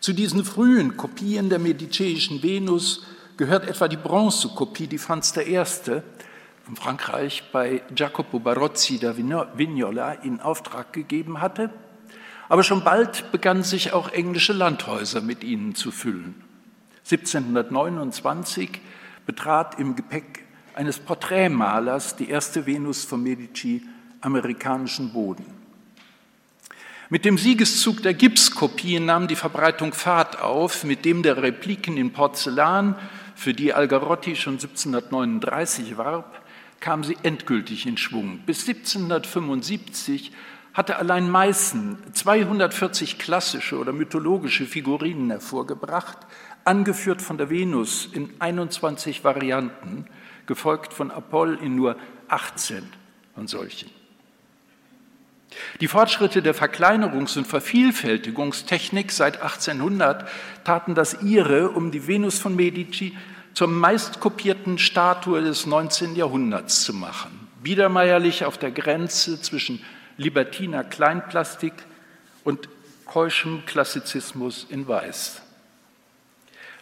[0.00, 3.04] Zu diesen frühen Kopien der mediceischen Venus
[3.40, 5.64] gehört etwa die Bronzekopie, die Franz I.
[5.64, 11.70] von Frankreich bei Jacopo Barozzi da Vignola in Auftrag gegeben hatte.
[12.50, 16.34] Aber schon bald begannen sich auch englische Landhäuser mit ihnen zu füllen.
[17.10, 18.78] 1729
[19.24, 23.80] betrat im Gepäck eines Porträtmalers die erste Venus von Medici
[24.20, 25.46] amerikanischen Boden.
[27.08, 32.12] Mit dem Siegeszug der Gipskopien nahm die Verbreitung Fahrt auf, mit dem der Repliken in
[32.12, 32.96] Porzellan
[33.40, 36.42] für die Algarotti schon 1739 warb,
[36.78, 38.40] kam sie endgültig in Schwung.
[38.44, 40.32] Bis 1775
[40.74, 46.18] hatte allein Meißen 240 klassische oder mythologische Figurinen hervorgebracht,
[46.64, 50.04] angeführt von der Venus in 21 Varianten,
[50.44, 51.96] gefolgt von Apoll in nur
[52.28, 52.86] 18
[53.34, 53.99] von solchen.
[55.80, 60.28] Die Fortschritte der Verkleinerungs- und Vervielfältigungstechnik seit 1800
[60.64, 63.16] taten das ihre, um die Venus von Medici
[63.54, 66.14] zur meistkopierten Statue des 19.
[66.14, 67.48] Jahrhunderts zu machen.
[67.62, 69.84] Biedermeierlich auf der Grenze zwischen
[70.16, 71.72] libertiner Kleinplastik
[72.44, 72.68] und
[73.04, 75.42] keuschem Klassizismus in Weiß.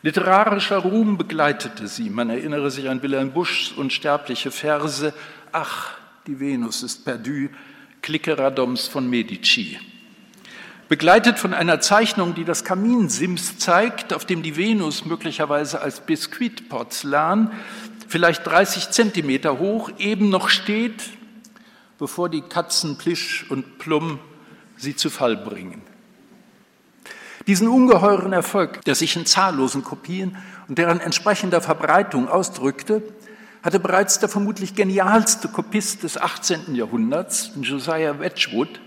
[0.03, 2.11] Literarischer Ruhm begleitete sie.
[2.11, 5.13] Man erinnere sich an Wilhelm Buschs unsterbliche Verse.
[5.51, 7.49] Ach, die Venus ist perdu,
[8.03, 9.79] Clique Radoms von Medici.
[10.89, 17.53] Begleitet von einer Zeichnung, die das Kaminsims zeigt, auf dem die Venus möglicherweise als Biskuitporzellan,
[18.09, 21.11] vielleicht 30 Zentimeter hoch, eben noch steht,
[21.99, 24.19] bevor die Katzen Plisch und Plum
[24.79, 25.83] sie zu Fall bringen.
[27.47, 30.37] Diesen ungeheuren Erfolg, der sich in zahllosen Kopien
[30.69, 33.03] und deren entsprechender Verbreitung ausdrückte,
[33.69, 36.75] hatte bereits der vermutlich genialste Kopist des 18.
[36.75, 38.81] Jahrhunderts, Josiah Wedgwood,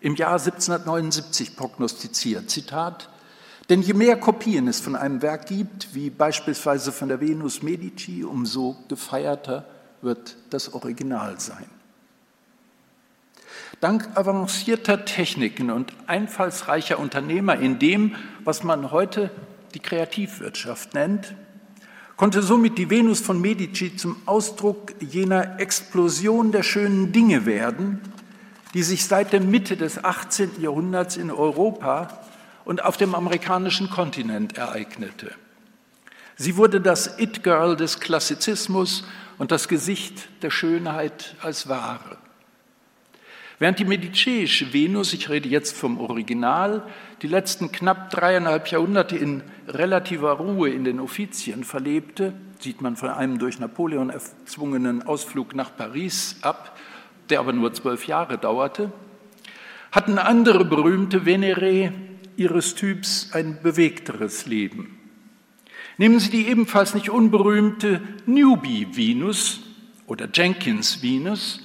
[0.00, 2.50] im Jahr 1779 prognostiziert.
[2.50, 3.10] Zitat,
[3.68, 8.24] denn je mehr Kopien es von einem Werk gibt, wie beispielsweise von der Venus Medici,
[8.24, 9.66] umso gefeierter
[10.02, 11.70] wird das Original sein.
[13.80, 19.30] Dank avancierter Techniken und einfallsreicher Unternehmer in dem, was man heute
[19.74, 21.36] die Kreativwirtschaft nennt,
[22.16, 28.00] konnte somit die Venus von Medici zum Ausdruck jener Explosion der schönen Dinge werden,
[28.74, 30.60] die sich seit der Mitte des 18.
[30.60, 32.24] Jahrhunderts in Europa
[32.64, 35.32] und auf dem amerikanischen Kontinent ereignete.
[36.36, 39.04] Sie wurde das It-Girl des Klassizismus
[39.38, 42.18] und das Gesicht der Schönheit als Ware.
[43.60, 46.82] Während die mediceische Venus, ich rede jetzt vom Original,
[47.24, 53.08] die letzten knapp dreieinhalb Jahrhunderte in relativer Ruhe in den Offizien verlebte, sieht man von
[53.08, 56.76] einem durch Napoleon erzwungenen Ausflug nach Paris ab,
[57.30, 58.92] der aber nur zwölf Jahre dauerte,
[59.90, 61.94] hatten andere berühmte Venere
[62.36, 65.00] ihres Typs ein bewegteres Leben.
[65.96, 69.60] Nehmen Sie die ebenfalls nicht unberühmte Newbie-Venus
[70.06, 71.63] oder Jenkins-Venus,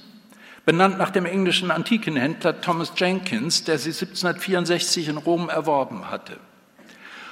[0.64, 6.36] benannt nach dem englischen Antikenhändler Thomas Jenkins, der sie 1764 in Rom erworben hatte.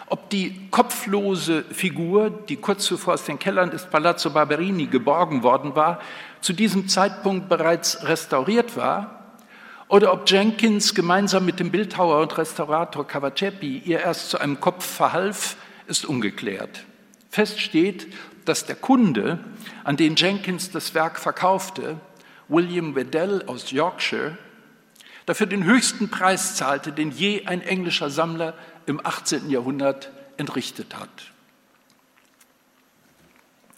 [0.07, 5.75] Ob die kopflose Figur, die kurz zuvor aus den Kellern des Palazzo Barberini geborgen worden
[5.75, 6.01] war,
[6.41, 9.15] zu diesem Zeitpunkt bereits restauriert war,
[9.89, 14.85] oder ob Jenkins gemeinsam mit dem Bildhauer und Restaurator Cavaceppi ihr erst zu einem Kopf
[14.85, 16.85] verhalf, ist ungeklärt.
[17.31, 18.07] Fest steht,
[18.45, 19.39] dass der Kunde,
[19.85, 21.97] an den Jenkins das Werk verkaufte,
[22.49, 24.37] William Weddell aus Yorkshire,
[25.27, 28.55] dafür den höchsten Preis zahlte, den je ein englischer Sammler
[28.87, 29.51] im 18.
[29.51, 31.11] Jahrhundert entrichtet hat.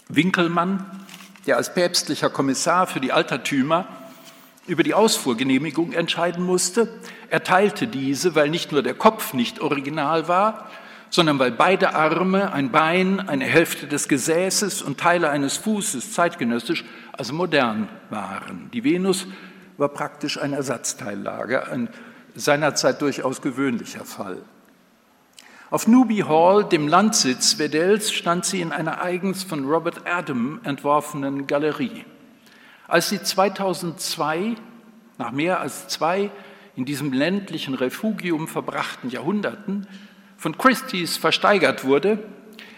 [0.09, 1.07] Winkelmann,
[1.47, 3.87] der als päpstlicher Kommissar für die Altertümer
[4.67, 6.89] über die Ausfuhrgenehmigung entscheiden musste,
[7.29, 10.71] erteilte diese, weil nicht nur der Kopf nicht original war,
[11.11, 16.85] sondern weil beide Arme, ein Bein, eine Hälfte des Gesäßes und Teile eines Fußes zeitgenössisch
[17.13, 18.71] also modern waren.
[18.73, 19.27] Die Venus
[19.77, 21.89] war praktisch ein Ersatzteillager, ein
[22.35, 24.43] seinerzeit durchaus gewöhnlicher Fall.
[25.71, 31.47] Auf Newby Hall, dem Landsitz Weddells, stand sie in einer eigens von Robert Adam entworfenen
[31.47, 32.05] Galerie.
[32.89, 34.57] Als sie 2002,
[35.19, 36.31] nach mehr als zwei
[36.75, 39.87] in diesem ländlichen Refugium verbrachten Jahrhunderten,
[40.41, 42.19] von Christie's versteigert wurde,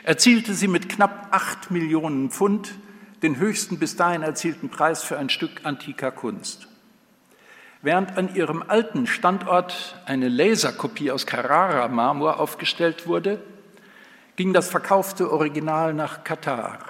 [0.03, 2.75] erzielte sie mit knapp acht Millionen Pfund
[3.23, 6.67] den höchsten bis dahin erzielten Preis für ein Stück antiker Kunst.
[7.81, 13.41] Während an ihrem alten Standort eine Laserkopie aus Carrara-Marmor aufgestellt wurde,
[14.35, 16.81] ging das verkaufte Original nach Katar.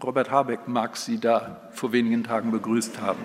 [0.00, 3.24] Robert Habeck mag Sie da vor wenigen Tagen begrüßt haben.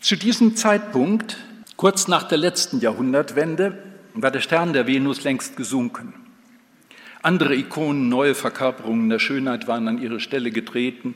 [0.00, 1.38] Zu diesem Zeitpunkt,
[1.76, 3.78] kurz nach der letzten Jahrhundertwende,
[4.14, 6.14] war der Stern der Venus längst gesunken.
[7.22, 11.14] Andere Ikonen, neue Verkörperungen der Schönheit waren an ihre Stelle getreten,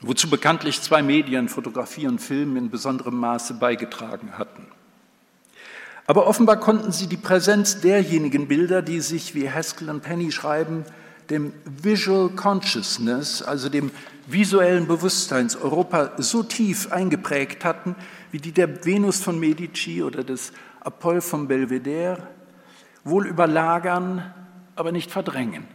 [0.00, 4.66] wozu bekanntlich zwei Medien, Fotografie und Film, in besonderem Maße beigetragen hatten.
[6.06, 10.84] Aber offenbar konnten sie die Präsenz derjenigen Bilder, die sich, wie Haskell und Penny schreiben,
[11.28, 13.90] dem Visual Consciousness, also dem
[14.26, 17.94] visuellen Bewusstseins Europa so tief eingeprägt hatten,
[18.30, 22.28] wie die der Venus von Medici oder des Apoll von Belvedere,
[23.04, 24.34] wohl überlagern
[24.76, 25.66] aber nicht verdrängen.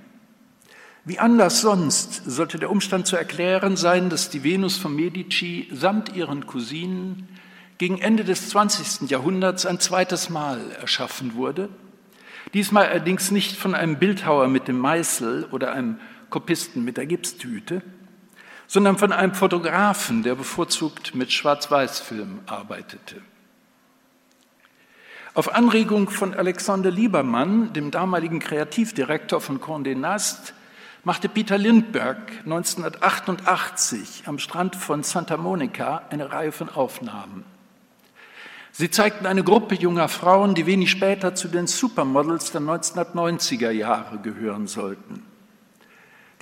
[1.05, 6.15] Wie anders sonst sollte der Umstand zu erklären sein, dass die Venus von Medici samt
[6.15, 7.27] ihren Cousinen
[7.77, 9.09] gegen Ende des 20.
[9.09, 11.69] Jahrhunderts ein zweites Mal erschaffen wurde,
[12.53, 15.97] Diesmal allerdings nicht von einem Bildhauer mit dem Meißel oder einem
[16.29, 17.81] Kopisten mit der Gipstüte,
[18.73, 23.21] sondern von einem Fotografen, der bevorzugt mit Schwarz-Weiß-Film arbeitete.
[25.35, 30.55] Auf Anregung von Alexander Liebermann, dem damaligen Kreativdirektor von Condé Nast,
[31.03, 37.45] machte Peter Lindbergh 1988 am Strand von Santa Monica eine Reihe von Aufnahmen.
[38.71, 44.17] Sie zeigten eine Gruppe junger Frauen, die wenig später zu den Supermodels der 1990er Jahre
[44.17, 45.32] gehören sollten.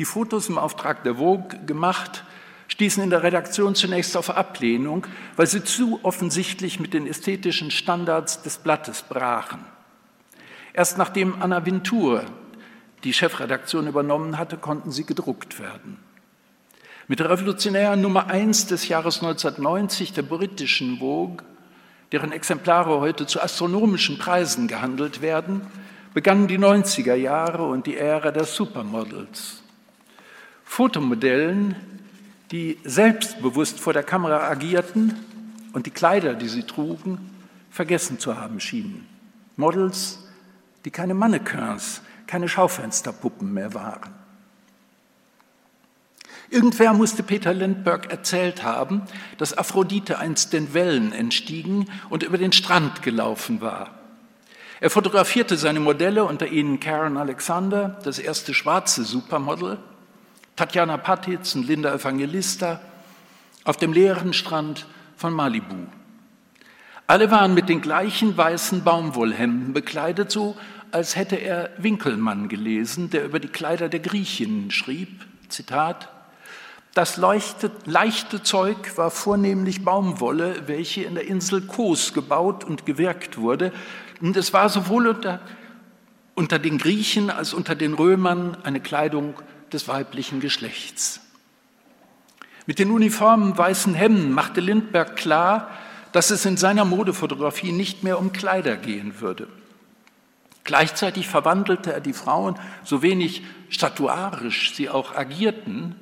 [0.02, 2.24] Die Fotos im Auftrag der Vogue gemacht
[2.70, 8.42] stießen in der Redaktion zunächst auf Ablehnung, weil sie zu offensichtlich mit den ästhetischen Standards
[8.42, 9.64] des Blattes brachen.
[10.74, 12.24] Erst nachdem Anna Wintour
[13.04, 16.00] die Chefredaktion übernommen hatte, konnten sie gedruckt werden.
[17.08, 21.46] Mit der revolutionären Nummer 1 des Jahres 1990 der britischen Vogue,
[22.12, 25.62] deren Exemplare heute zu astronomischen Preisen gehandelt werden,
[26.16, 29.61] begannen die 90er Jahre und die Ära der Supermodels.
[30.72, 31.76] Fotomodellen,
[32.54, 35.14] die selbstbewusst vor der Kamera agierten
[35.74, 37.30] und die Kleider, die sie trugen,
[37.70, 39.06] vergessen zu haben schienen.
[39.58, 40.20] Models,
[40.86, 44.14] die keine Mannequins, keine Schaufensterpuppen mehr waren.
[46.50, 49.02] Irgendwer musste Peter Lindbergh erzählt haben,
[49.38, 54.00] dass Aphrodite einst den Wellen entstiegen und über den Strand gelaufen war.
[54.80, 59.78] Er fotografierte seine Modelle, unter ihnen Karen Alexander, das erste schwarze Supermodel,
[60.56, 62.82] Tatjana Patitz und Linda Evangelista
[63.64, 64.86] auf dem leeren Strand
[65.16, 65.88] von Malibu.
[67.08, 70.56] Alle waren mit den gleichen weißen Baumwollhemden bekleidet, so
[70.92, 76.10] als hätte er Winkelmann gelesen, der über die Kleider der Griechinnen schrieb, Zitat,
[76.94, 83.38] das leichte, leichte Zeug war vornehmlich Baumwolle, welche in der Insel Kos gebaut und gewirkt
[83.38, 83.72] wurde.
[84.20, 85.40] Und es war sowohl unter,
[86.36, 89.36] unter den Griechen als unter den Römern eine Kleidung
[89.74, 91.22] des weiblichen Geschlechts.
[92.66, 95.70] Mit den uniformen weißen Hemden machte Lindbergh klar,
[96.12, 99.48] dass es in seiner Modefotografie nicht mehr um Kleider gehen würde.
[100.64, 105.96] Gleichzeitig verwandelte er die Frauen, so wenig statuarisch sie auch agierten.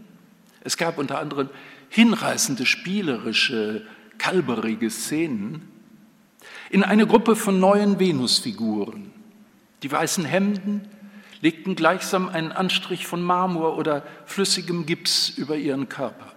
[0.63, 1.49] Es gab unter anderem
[1.89, 3.85] hinreißende, spielerische,
[4.17, 5.69] kalberige Szenen
[6.69, 9.11] in eine Gruppe von neuen Venusfiguren.
[9.81, 10.87] Die weißen Hemden,
[11.41, 16.33] legten gleichsam einen Anstrich von Marmor oder flüssigem Gips über ihren Körper.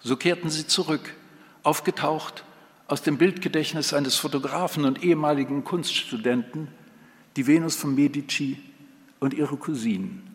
[0.00, 1.14] So kehrten sie zurück,
[1.62, 2.44] aufgetaucht
[2.88, 6.68] aus dem Bildgedächtnis eines Fotografen und ehemaligen Kunststudenten,
[7.36, 8.60] die Venus von Medici
[9.20, 10.26] und ihre Cousinen.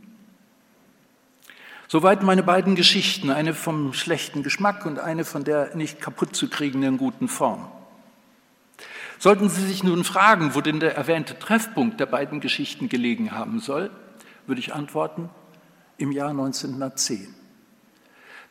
[1.87, 6.49] Soweit meine beiden Geschichten, eine vom schlechten Geschmack und eine von der nicht kaputt zu
[6.49, 7.67] kriegenden guten Form.
[9.19, 13.59] Sollten Sie sich nun fragen, wo denn der erwähnte Treffpunkt der beiden Geschichten gelegen haben
[13.59, 13.89] soll,
[14.47, 15.29] würde ich antworten,
[15.97, 17.33] im Jahr 1910.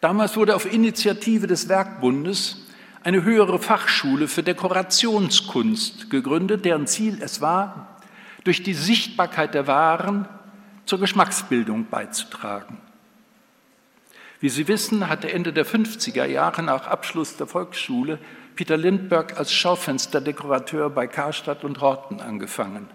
[0.01, 2.67] Damals wurde auf Initiative des Werkbundes
[3.03, 7.99] eine höhere Fachschule für Dekorationskunst gegründet, deren Ziel es war,
[8.45, 10.27] durch die Sichtbarkeit der Waren
[10.87, 12.79] zur Geschmacksbildung beizutragen.
[14.41, 18.19] Wie Sie wissen, hatte Ende der 50er Jahre nach Abschluss der Volksschule
[18.55, 22.89] Peter Lindbergh als Schaufensterdekorateur bei Karstadt und Horten angefangen.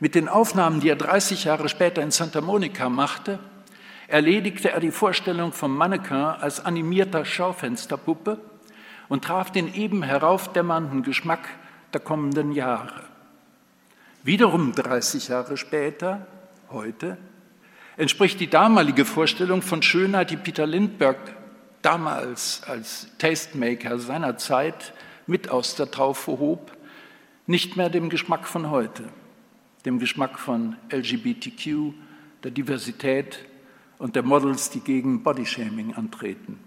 [0.00, 3.38] Mit den Aufnahmen, die er 30 Jahre später in Santa Monica machte,
[4.08, 8.40] erledigte er die Vorstellung vom Mannequin als animierter Schaufensterpuppe
[9.08, 11.48] und traf den eben heraufdämmernden Geschmack
[11.92, 13.02] der kommenden Jahre.
[14.22, 16.26] Wiederum 30 Jahre später,
[16.70, 17.18] heute,
[17.96, 21.41] entspricht die damalige Vorstellung von Schönheit, die Peter Lindbergh
[21.82, 24.94] damals als Tastemaker seiner Zeit
[25.26, 26.72] mit aus der Taufe hob,
[27.46, 29.04] nicht mehr dem Geschmack von heute,
[29.84, 31.92] dem Geschmack von LGBTQ,
[32.44, 33.38] der Diversität
[33.98, 36.58] und der Models, die gegen Bodyshaming antreten.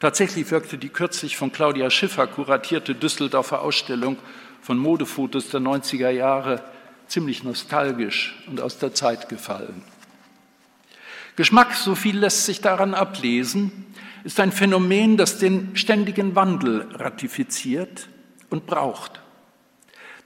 [0.00, 4.16] Tatsächlich wirkte die kürzlich von Claudia Schiffer kuratierte Düsseldorfer Ausstellung
[4.60, 6.62] von Modefotos der 90er Jahre
[7.06, 9.82] ziemlich nostalgisch und aus der Zeit gefallen.
[11.36, 13.86] Geschmack, so viel lässt sich daran ablesen,
[14.24, 18.08] ist ein Phänomen, das den ständigen Wandel ratifiziert
[18.50, 19.20] und braucht.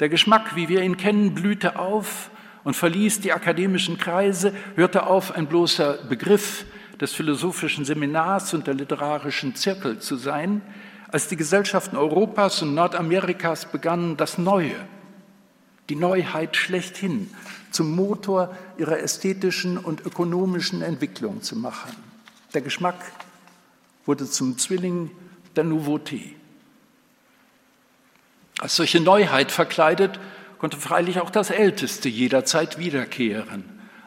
[0.01, 2.31] Der Geschmack, wie wir ihn kennen, blühte auf
[2.65, 6.67] und verließ die akademischen Kreise, hörte auf, ein bloßer Begriff
[7.01, 10.63] des philosophischen Seminars und der literarischen Zirkel zu sein,
[11.09, 14.75] als die Gesellschaften Europas und Nordamerikas begannen, das Neue,
[15.89, 17.31] die Neuheit schlechthin
[17.71, 21.95] zum Motor ihrer ästhetischen und ökonomischen Entwicklung zu machen.
[22.55, 22.97] Der Geschmack
[24.07, 25.11] wurde zum Zwilling
[25.57, 26.21] der Nouveauté.
[28.59, 30.19] Als solche Neuheit verkleidet
[30.59, 33.65] konnte freilich auch das älteste jederzeit wiederkehren,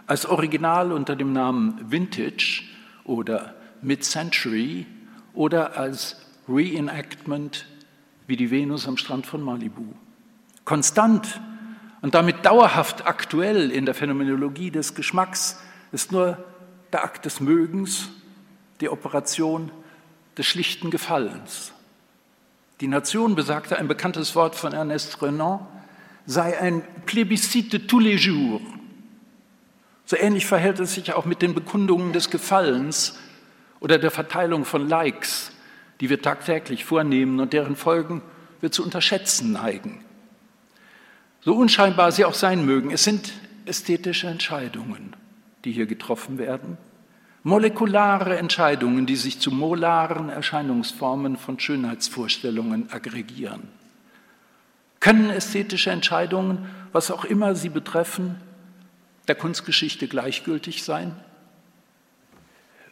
[0.08, 2.64] als Original unter dem Namen Vintage
[3.04, 4.88] oder Mid-Century
[5.34, 7.68] oder als Reenactment
[8.26, 9.84] wie die Venus am Strand von Malibu.
[10.66, 11.39] Konstant
[12.02, 15.60] und damit dauerhaft aktuell in der Phänomenologie des Geschmacks
[15.91, 16.43] ist nur
[16.91, 18.10] der Akt des Mögens,
[18.82, 19.72] die Operation
[20.40, 21.74] des schlichten Gefallens.
[22.80, 25.68] Die Nation, besagte ein bekanntes Wort von Ernest Renan,
[26.26, 28.62] sei ein Plebiscite de tous les jours.
[30.06, 33.20] So ähnlich verhält es sich auch mit den Bekundungen des Gefallens
[33.82, 35.52] oder der Verteilung von Likes,
[36.00, 38.22] die wir tagtäglich vornehmen und deren Folgen
[38.62, 40.04] wir zu unterschätzen neigen.
[41.42, 43.34] So unscheinbar sie auch sein mögen, es sind
[43.66, 45.16] ästhetische Entscheidungen,
[45.66, 46.78] die hier getroffen werden,
[47.44, 53.70] molekulare Entscheidungen, die sich zu molaren Erscheinungsformen von Schönheitsvorstellungen aggregieren.
[55.00, 58.36] Können ästhetische Entscheidungen, was auch immer sie betreffen,
[59.28, 61.16] der Kunstgeschichte gleichgültig sein?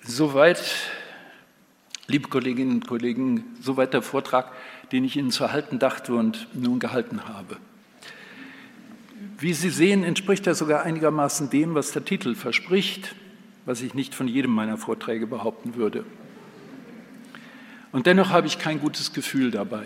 [0.03, 0.63] Soweit,
[2.07, 4.53] liebe Kolleginnen und Kollegen, soweit der Vortrag,
[4.93, 7.57] den ich Ihnen zu halten dachte und nun gehalten habe.
[9.37, 13.15] Wie Sie sehen, entspricht er sogar einigermaßen dem, was der Titel verspricht,
[13.67, 16.05] was ich nicht von jedem meiner Vorträge behaupten würde.
[17.91, 19.85] Und dennoch habe ich kein gutes Gefühl dabei.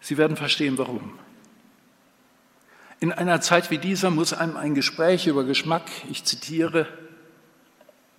[0.00, 1.18] Sie werden verstehen, warum.
[3.00, 6.86] In einer Zeit wie dieser muss einem ein Gespräch über Geschmack, ich zitiere,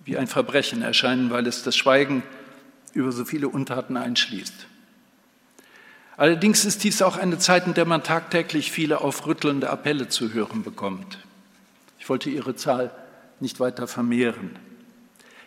[0.04, 2.22] wie ein Verbrechen erscheinen, weil es das Schweigen
[2.92, 4.66] über so viele Untaten einschließt.
[6.18, 10.62] Allerdings ist dies auch eine Zeit, in der man tagtäglich viele aufrüttelnde Appelle zu hören
[10.62, 11.18] bekommt.
[11.98, 12.90] Ich wollte Ihre Zahl
[13.40, 14.50] nicht weiter vermehren.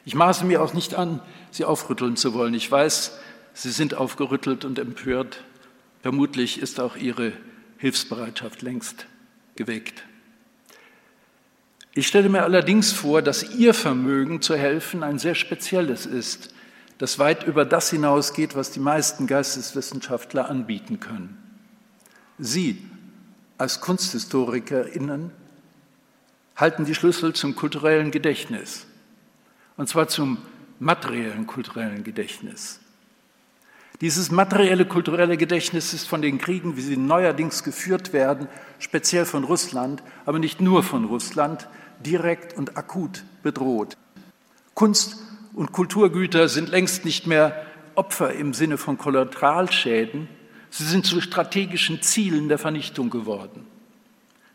[0.06, 1.22] Ich maße mir auch nicht an,
[1.52, 2.54] Sie aufrütteln zu wollen.
[2.54, 3.18] Ich weiß,
[3.54, 5.44] Sie sind aufgerüttelt und empört.
[6.02, 7.34] Vermutlich ist auch Ihre
[7.78, 9.06] Hilfsbereitschaft längst
[9.56, 10.04] geweckt.
[11.94, 16.54] Ich stelle mir allerdings vor, dass Ihr Vermögen zu helfen ein sehr spezielles ist,
[16.98, 21.38] das weit über das hinausgeht, was die meisten Geisteswissenschaftler anbieten können.
[22.40, 22.84] Sie
[23.58, 25.32] als KunsthistorikerInnen
[26.56, 28.86] halten die Schlüssel zum kulturellen Gedächtnis,
[29.78, 30.38] und zwar zum
[30.80, 32.80] materiellen kulturellen Gedächtnis.
[34.02, 38.48] Dieses materielle kulturelle Gedächtnis ist von den Kriegen, wie sie neuerdings geführt werden,
[38.80, 41.68] speziell von Russland, aber nicht nur von Russland,
[42.06, 43.98] direkt und akut bedroht.
[44.74, 45.20] Kunst
[45.54, 50.28] und Kulturgüter sind längst nicht mehr Opfer im Sinne von Kollateralschäden,
[50.70, 53.66] sie sind zu strategischen Zielen der Vernichtung geworden.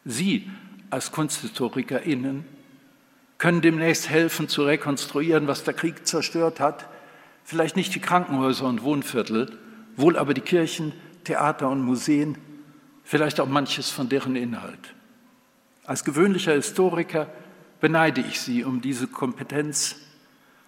[0.05, 0.51] Sie
[0.91, 2.45] als KunsthistorikerInnen
[3.39, 6.89] können demnächst helfen zu rekonstruieren, was der Krieg zerstört hat,
[7.45, 9.57] vielleicht nicht die Krankenhäuser und Wohnviertel,
[9.97, 10.93] wohl aber die Kirchen,
[11.25, 12.37] Theater und Museen,
[13.05, 14.95] vielleicht auch manches von deren Inhalt.
[15.85, 17.29] Als gewöhnlicher Historiker
[17.81, 19.97] beneide ich Sie um diese Kompetenz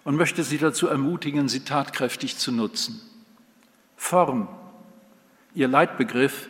[0.04, 3.00] und möchte Sie dazu ermutigen, sie tatkräftig zu nutzen.
[3.96, 4.48] Form,
[5.54, 6.48] Ihr Leitbegriff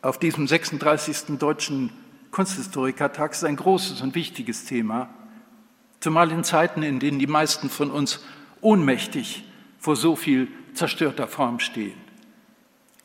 [0.00, 1.38] auf diesem 36.
[1.38, 1.90] Deutschen
[2.36, 5.08] Kunsthistorikertag ist ein großes und wichtiges Thema,
[6.00, 8.20] zumal in Zeiten, in denen die meisten von uns
[8.60, 9.44] ohnmächtig
[9.78, 11.98] vor so viel zerstörter Form stehen.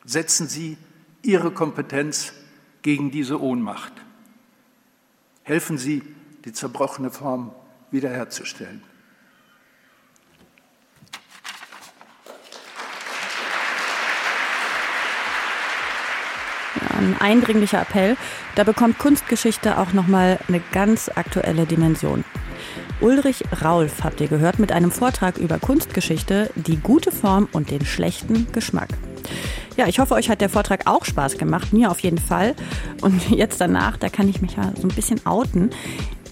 [0.04, 0.76] Setzen Sie
[1.22, 2.34] Ihre Kompetenz
[2.82, 3.94] gegen diese Ohnmacht.
[5.44, 6.02] Helfen Sie,
[6.44, 7.52] die zerbrochene Form
[7.90, 8.82] wiederherzustellen.
[17.02, 18.16] Ein eindringlicher Appell.
[18.54, 22.24] Da bekommt Kunstgeschichte auch nochmal eine ganz aktuelle Dimension.
[23.00, 27.84] Ulrich Raulf habt ihr gehört mit einem Vortrag über Kunstgeschichte, die gute Form und den
[27.84, 28.90] schlechten Geschmack.
[29.76, 32.54] Ja, ich hoffe, euch hat der Vortrag auch Spaß gemacht, mir auf jeden Fall.
[33.00, 35.70] Und jetzt danach, da kann ich mich ja so ein bisschen outen.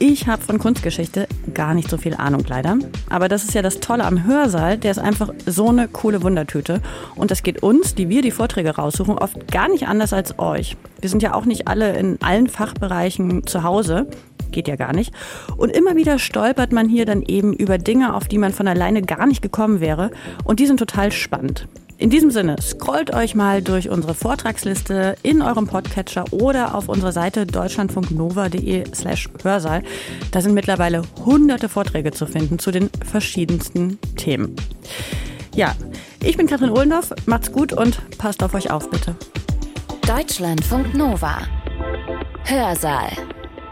[0.03, 2.79] Ich habe von Kunstgeschichte gar nicht so viel Ahnung leider.
[3.11, 4.79] Aber das ist ja das Tolle am Hörsaal.
[4.79, 6.81] Der ist einfach so eine coole Wundertüte.
[7.17, 10.79] Und das geht uns, die wir die Vorträge raussuchen, oft gar nicht anders als euch.
[11.03, 14.07] Wir sind ja auch nicht alle in allen Fachbereichen zu Hause.
[14.53, 15.13] Geht ja gar nicht.
[15.59, 19.03] Und immer wieder stolpert man hier dann eben über Dinge, auf die man von alleine
[19.03, 20.13] gar nicht gekommen wäre.
[20.45, 21.69] Und die sind total spannend.
[22.01, 27.13] In diesem Sinne, scrollt euch mal durch unsere Vortragsliste in eurem Podcatcher oder auf unserer
[27.13, 29.83] Seite deutschlandfunknova.de slash Hörsaal.
[30.33, 34.57] Da sind mittlerweile hunderte Vorträge zu finden zu den verschiedensten Themen.
[35.55, 35.77] Ja,
[36.25, 39.15] ich bin Katrin Ohlendorf, macht's gut und passt auf euch auf, bitte.
[40.07, 41.43] Deutschlandfunk Nova.
[42.45, 43.11] Hörsaal.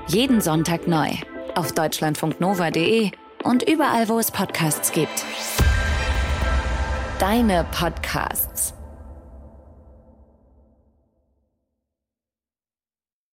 [0.08, 1.08] Jeden Sonntag neu.
[1.54, 3.10] Auf deutschlandfunknova.de
[3.42, 5.24] und überall, wo es Podcasts gibt
[7.18, 8.74] deine Podcasts.